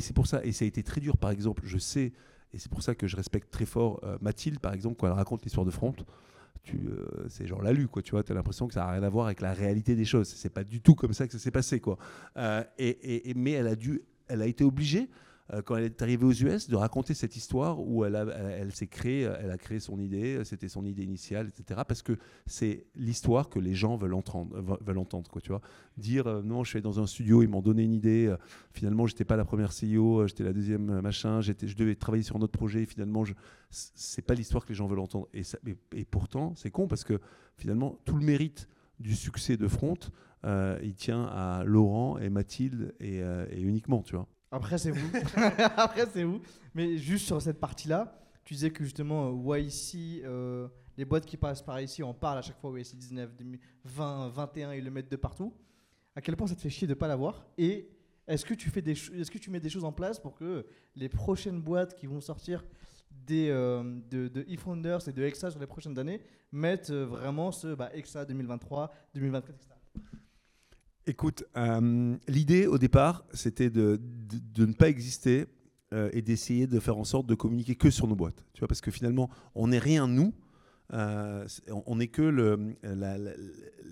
[0.00, 2.12] c'est pour ça, et ça a été très dur, par exemple, je sais,
[2.52, 5.12] et c'est pour ça que je respecte très fort euh, Mathilde, par exemple, quand elle
[5.12, 5.94] raconte l'histoire de Front.
[6.62, 9.02] Tu, euh, c'est genre la lu, quoi, tu vois, as l'impression que ça n'a rien
[9.02, 10.28] à voir avec la réalité des choses.
[10.28, 11.96] C'est pas du tout comme ça que ça s'est passé, quoi.
[12.36, 15.08] Euh, et- et- mais elle a dû, elle a été obligée,
[15.52, 19.22] euh, quand elle est arrivée aux US, de raconter cette histoire où elle, s'est créée,
[19.22, 21.82] elle a créé son idée, c'était son idée initiale, etc.
[21.86, 25.60] Parce que c'est l'histoire que les gens veulent entendre, veulent entendre, quoi, tu vois.
[25.96, 28.36] Dire euh, non, je suis dans un studio, ils m'ont donné une idée, euh,
[28.72, 32.22] finalement, j'étais pas la première CEO, euh, j'étais la deuxième machin, j'étais, je devais travailler
[32.22, 33.34] sur un autre projet, finalement, je,
[33.70, 35.28] c'est pas l'histoire que les gens veulent entendre.
[35.32, 37.20] Et, pourtant, c'est con parce que
[37.56, 39.98] finalement, tout le mérite du succès de Front,
[40.44, 43.22] il tient à Laurent et Mathilde et
[43.60, 44.26] uniquement, tu vois.
[44.50, 45.10] Après, c'est vous.
[45.76, 46.40] Après, c'est vous.
[46.74, 51.36] Mais juste sur cette partie-là, tu disais que justement, euh, YC, euh, les boîtes qui
[51.36, 53.30] passent par ici, on parle à chaque fois YC 19,
[53.84, 55.54] 20, 21, ils le mettent de partout.
[56.16, 57.88] À quel point ça te fait chier de ne pas l'avoir Et
[58.26, 60.34] est-ce que, tu fais des cho- est-ce que tu mets des choses en place pour
[60.34, 62.64] que les prochaines boîtes qui vont sortir
[63.10, 66.20] des, euh, de, de eFounders et de EXA sur les prochaines années
[66.52, 69.70] mettent euh, vraiment ce bah, EXA 2023, 2024, etc.
[71.10, 74.00] Écoute, euh, l'idée au départ, c'était de,
[74.54, 75.46] de- ne pas exister
[75.92, 78.44] euh, et d'essayer de faire en sorte de communiquer que sur nos boîtes.
[78.54, 80.32] Tu vois, parce que finalement, on n'est rien nous.
[80.92, 81.44] euh,
[81.86, 82.22] on- n'est que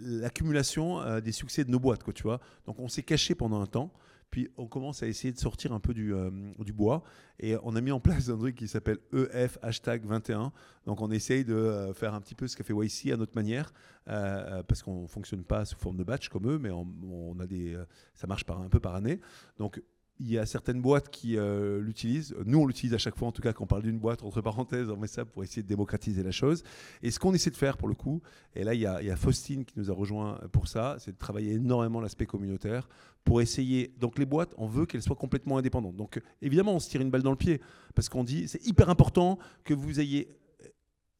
[0.00, 2.38] l'accumulation des succès de nos boîtes, quoi, tu vois.
[2.66, 3.92] Donc on s'est caché pendant un temps,
[4.30, 6.30] puis on commence à essayer de sortir un peu du, euh,
[6.74, 7.02] bois,
[7.40, 10.52] et on a mis en place un truc qui s'appelle EF hashtag 21.
[10.86, 13.34] Donc on essaye de euh, faire un petit peu ce qu'a fait YC à notre
[13.34, 13.72] manière,
[14.08, 17.76] euh, parce qu'on fonctionne pas sous forme de batch comme eux, mais on, a des,
[18.14, 19.20] ça marche un peu par année.
[19.58, 19.82] Donc
[20.20, 22.34] il y a certaines boîtes qui euh, l'utilisent.
[22.44, 24.40] Nous, on l'utilise à chaque fois, en tout cas, quand on parle d'une boîte, entre
[24.40, 26.64] parenthèses, on met ça pour essayer de démocratiser la chose.
[27.02, 28.20] Et ce qu'on essaie de faire, pour le coup,
[28.54, 30.96] et là, il y a, il y a Faustine qui nous a rejoint pour ça,
[30.98, 32.88] c'est de travailler énormément l'aspect communautaire
[33.24, 33.92] pour essayer.
[34.00, 35.96] Donc, les boîtes, on veut qu'elles soient complètement indépendantes.
[35.96, 37.60] Donc, évidemment, on se tire une balle dans le pied
[37.94, 40.28] parce qu'on dit c'est hyper important que vous ayez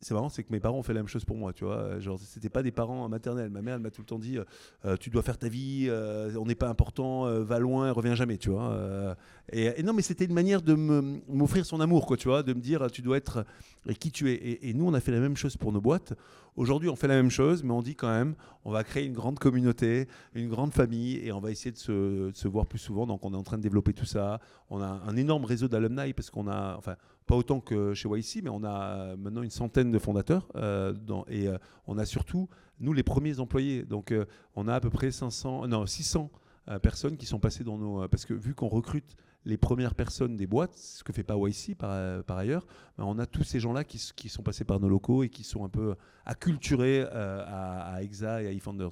[0.01, 1.99] c'est marrant, c'est que mes parents ont fait la même chose pour moi, tu vois.
[1.99, 3.51] Genre, c'était pas des parents maternels.
[3.51, 4.44] Ma mère, elle m'a tout le temps dit, euh,
[4.84, 8.14] euh, tu dois faire ta vie, euh, on n'est pas important, euh, va loin, reviens
[8.14, 8.70] jamais, tu vois.
[8.70, 9.14] Euh,
[9.51, 12.53] et, et non, mais c'était une manière de m'offrir son amour, quoi, tu vois, de
[12.55, 13.44] me dire, tu dois être
[13.88, 14.34] euh, qui tu es.
[14.34, 16.14] Et, et nous, on a fait la même chose pour nos boîtes.
[16.55, 18.34] Aujourd'hui, on fait la même chose, mais on dit quand même,
[18.64, 22.30] on va créer une grande communauté, une grande famille, et on va essayer de se,
[22.30, 23.07] de se voir plus souvent.
[23.07, 24.40] Donc, on est en train de développer tout ça.
[24.70, 26.96] On a un énorme réseau d'alumni parce qu'on a, enfin,
[27.28, 30.48] pas autant que chez YC, mais on a maintenant une centaine de fondateurs.
[30.56, 30.92] euh,
[31.28, 32.48] et euh, on a surtout,
[32.80, 33.84] nous, les premiers employés.
[33.84, 34.24] Donc, euh,
[34.56, 36.30] on a à peu près 500, non, 600
[36.68, 38.02] euh, personnes qui sont passées dans nos.
[38.02, 39.14] euh, parce que vu qu'on recrute
[39.49, 42.66] les premières personnes des boîtes, ce que fait pas YC par, euh, par ailleurs,
[42.99, 45.64] ben, on a tous ces gens-là qui, sont passés par nos locaux et qui sont
[45.64, 45.94] un peu
[46.26, 48.90] acculturés euh, à, EXA et à eFounders.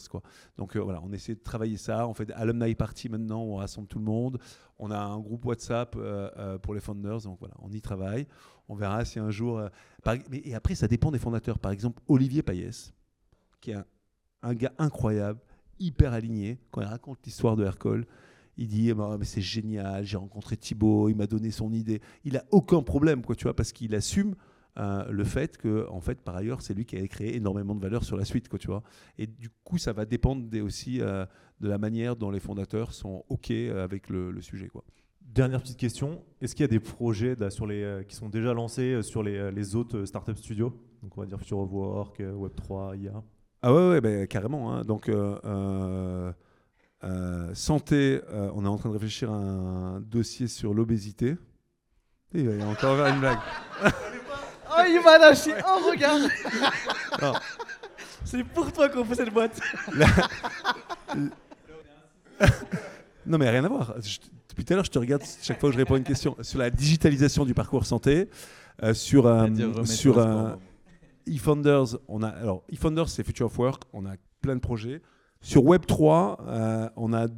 [0.56, 2.08] Donc euh, voilà, on essaie de travailler ça.
[2.08, 4.38] On fait alumni party maintenant, on rassemble tout le monde.
[4.78, 8.26] On a un groupe WhatsApp euh, euh, pour les founders, donc voilà, on y travaille.
[8.68, 9.58] On verra si un jour.
[9.58, 9.68] euh,
[10.30, 11.58] mais, et après, ça dépend des fondateurs.
[11.58, 12.94] Par exemple, Olivier Payès,
[13.60, 13.84] qui est un,
[14.42, 15.40] un gars incroyable,
[15.78, 16.58] hyper aligné.
[16.70, 18.06] Quand il raconte l'histoire de Hercole,
[18.56, 22.00] il dit Bah, mais c'est génial, j'ai rencontré Thibaut, il m'a donné son idée.
[22.24, 24.34] Il a aucun problème, quoi, tu vois, parce qu'il assume
[24.78, 27.80] euh, le fait que, en fait, par ailleurs, c'est lui qui a créé énormément de
[27.80, 28.82] valeur sur la suite, quoi, tu vois.
[29.18, 31.24] Et du coup, ça va dépendre des- aussi euh,
[31.60, 34.84] de la manière dont les fondateurs sont OK avec le, le sujet, quoi.
[35.22, 36.22] Dernière petite question.
[36.40, 39.02] Est-ce qu'il y a des projets là, sur les, euh, qui sont déjà lancés euh,
[39.02, 40.72] sur les, euh, les autres euh, startup studios?
[41.02, 43.22] Donc on va dire Future of Work, euh, Web3, IA.
[43.62, 44.72] Ah ouais, ouais bah, carrément.
[44.72, 44.82] hein.
[44.84, 46.32] Donc, euh,
[47.04, 47.06] euh,
[47.50, 51.36] euh, santé, euh, on est en train de réfléchir à un dossier sur l'obésité.
[52.34, 53.38] Et Il va y a encore une blague.
[54.78, 56.18] Oh, il m'a lâché un regard
[57.22, 57.32] Non.
[58.24, 59.58] C'est pour toi qu'on fait cette boîte
[63.26, 63.94] Non, mais rien à voir.
[64.02, 64.18] Je-
[64.50, 66.36] depuis tout à l'heure, je te regarde chaque fois que je réponds à une question
[66.42, 68.28] sur la digitalisation du parcours santé,
[68.82, 70.54] euh, sur, euh, C'est-à-dire remettre sur euh,
[71.26, 71.98] eFounders.
[72.08, 73.82] On a alors eFounders, c'est Future of Work.
[73.92, 75.00] On a plein de projets.
[75.46, 77.28] Sur Web 3, euh, on a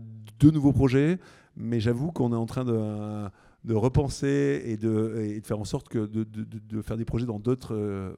[0.41, 1.19] deux nouveaux projets,
[1.57, 6.97] mais j'avoue qu'on est en train de, repenser et de, faire en sorte de, faire
[6.97, 8.17] des projets dans d'autres euh,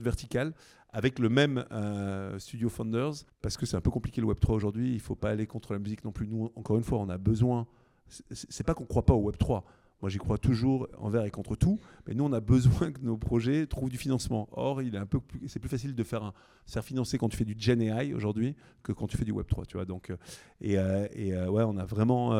[0.00, 0.52] verticales
[0.92, 3.12] avec le même euh, studio Founders
[3.42, 4.88] parce que c'est un peu compliqué le Web 3 aujourd'hui.
[4.88, 6.26] Il ne faut pas aller contre la musique non plus.
[6.26, 7.68] Nous, encore une fois, on a besoin.
[8.08, 9.64] c'est- pas qu'on ne croit pas au Web 3.
[10.02, 11.78] Moi, j'y crois toujours envers et contre tout.
[12.06, 14.48] Mais nous, on a besoin que nos projets trouvent du financement.
[14.52, 16.32] Or, il est un peu c'est plus facile de faire, un,
[16.66, 19.32] se faire financer quand tu fais du Gen AI aujourd'hui que quand tu fais du
[19.32, 19.66] Web 3.
[19.66, 19.84] Tu vois.
[19.84, 20.16] Donc, euh,
[20.60, 22.30] et, euh, et, euh, ouais, on a vraiment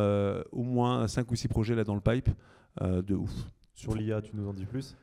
[0.53, 2.31] au moins 5 ou 6 projets là dans le pipe
[2.81, 3.33] de ouf.
[3.75, 4.97] Sur l'IA, tu nous en dis plus?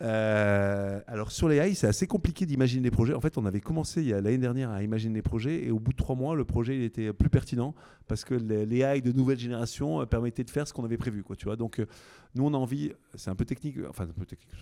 [0.00, 3.14] Euh, alors sur les AI, c'est assez compliqué d'imaginer des projets.
[3.14, 5.96] En fait, on avait commencé l'année dernière à imaginer des projets et au bout de
[5.96, 7.74] trois mois, le projet il était plus pertinent
[8.06, 10.96] parce que les, les AI de nouvelle génération euh, permettaient de faire ce qu'on avait
[10.96, 11.24] prévu.
[11.36, 11.86] Tu vois Donc euh,
[12.34, 14.06] nous, on a envie, c'est un peu technique, enfin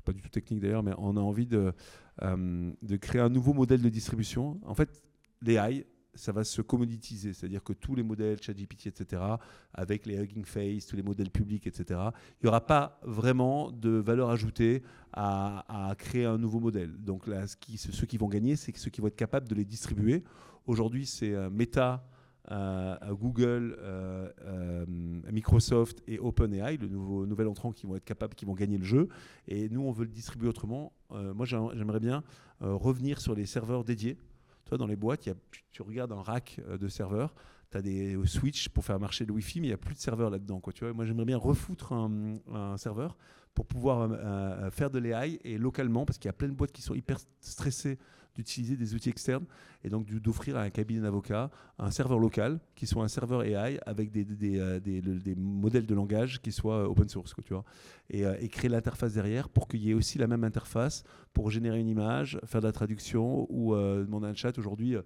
[0.05, 1.73] pas du tout technique d'ailleurs, mais on a envie de,
[2.23, 4.59] de créer un nouveau modèle de distribution.
[4.65, 5.03] En fait,
[5.43, 5.87] les AI,
[6.17, 9.23] ça va se commoditiser, c'est-à-dire que tous les modèles, ChatGPT, etc.,
[9.73, 12.01] avec les Hugging Face, tous les modèles publics, etc.,
[12.41, 16.93] il n'y aura pas vraiment de valeur ajoutée à, créer un nouveau modèle.
[16.99, 17.25] Donc
[17.77, 20.25] ceux qui vont gagner, c'est ceux qui vont être capables de les distribuer.
[20.67, 22.05] Aujourd'hui, c'est euh, Meta,
[22.51, 23.79] euh, euh, Google,
[25.31, 28.85] Microsoft et OpenAI, le nouveau nouvel entrant qui vont être capables, qui vont gagner le
[28.85, 29.09] jeu.
[29.49, 30.93] Et nous, on veut le distribuer autrement.
[31.11, 32.23] Moi, j'ai- j'aimerais bien
[32.61, 34.17] revenir sur les serveurs dédiés.
[34.67, 35.29] Toi, dans les boîtes,
[35.71, 37.35] tu, regardes un rack euh, de serveurs.
[37.71, 40.01] Tu as des switches pour faire marcher le Wi-Fi, mais il n'y a plus de
[40.01, 40.61] serveurs là-dedans.
[40.95, 43.17] Moi, j'aimerais bien refoutre un, serveur
[43.55, 46.55] pour pouvoir euh, euh, faire de l'AI et localement, parce qu'il y a plein de
[46.55, 47.99] boîtes qui sont hyper stressées
[48.37, 49.45] d'utiliser des outils externes
[49.83, 53.79] et donc d'offrir à un cabinet d'avocats un serveur local qui soit un serveur AI
[53.87, 57.35] avec des, des, euh, des- le- des modèles de langage qui soient euh, open source,
[57.35, 57.65] quoi, tu vois,
[58.11, 61.51] et, euh, et créer l'interface derrière pour qu'il y ait aussi la même interface pour
[61.51, 64.97] générer une image, faire de la traduction ou euh, demander un chat aujourd'hui.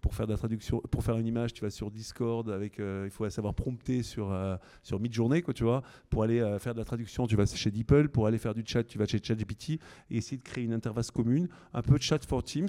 [0.00, 3.02] Pour faire de la traduction, pour faire une image, tu vas sur Discord avec, euh,
[3.06, 5.82] il faut savoir prompter sur euh, sur Midjourney, quoi, tu vois.
[6.08, 8.08] Pour aller euh, faire de la traduction, tu vas chez DeepL.
[8.08, 9.70] Pour aller faire du chat, tu vas chez ChatGPT
[10.10, 12.68] et essayer de créer une interface commune, un peu de chat for Teams.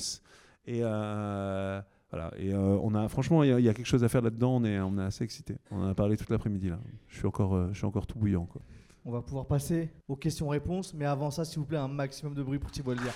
[0.66, 2.32] Et euh, voilà.
[2.38, 4.58] Et on a, franchement, il y, a- quelque chose à faire là-dedans.
[4.58, 5.58] On est, on est assez excité.
[5.72, 6.80] On en a parlé toute l'après-midi là.
[7.08, 8.62] Je suis encore, je suis encore tout bouillant, quoi.
[9.04, 12.44] On va pouvoir passer aux questions-réponses, mais avant ça, s'il vous plaît, un maximum de
[12.44, 13.14] bruit pour Thibault Elvire.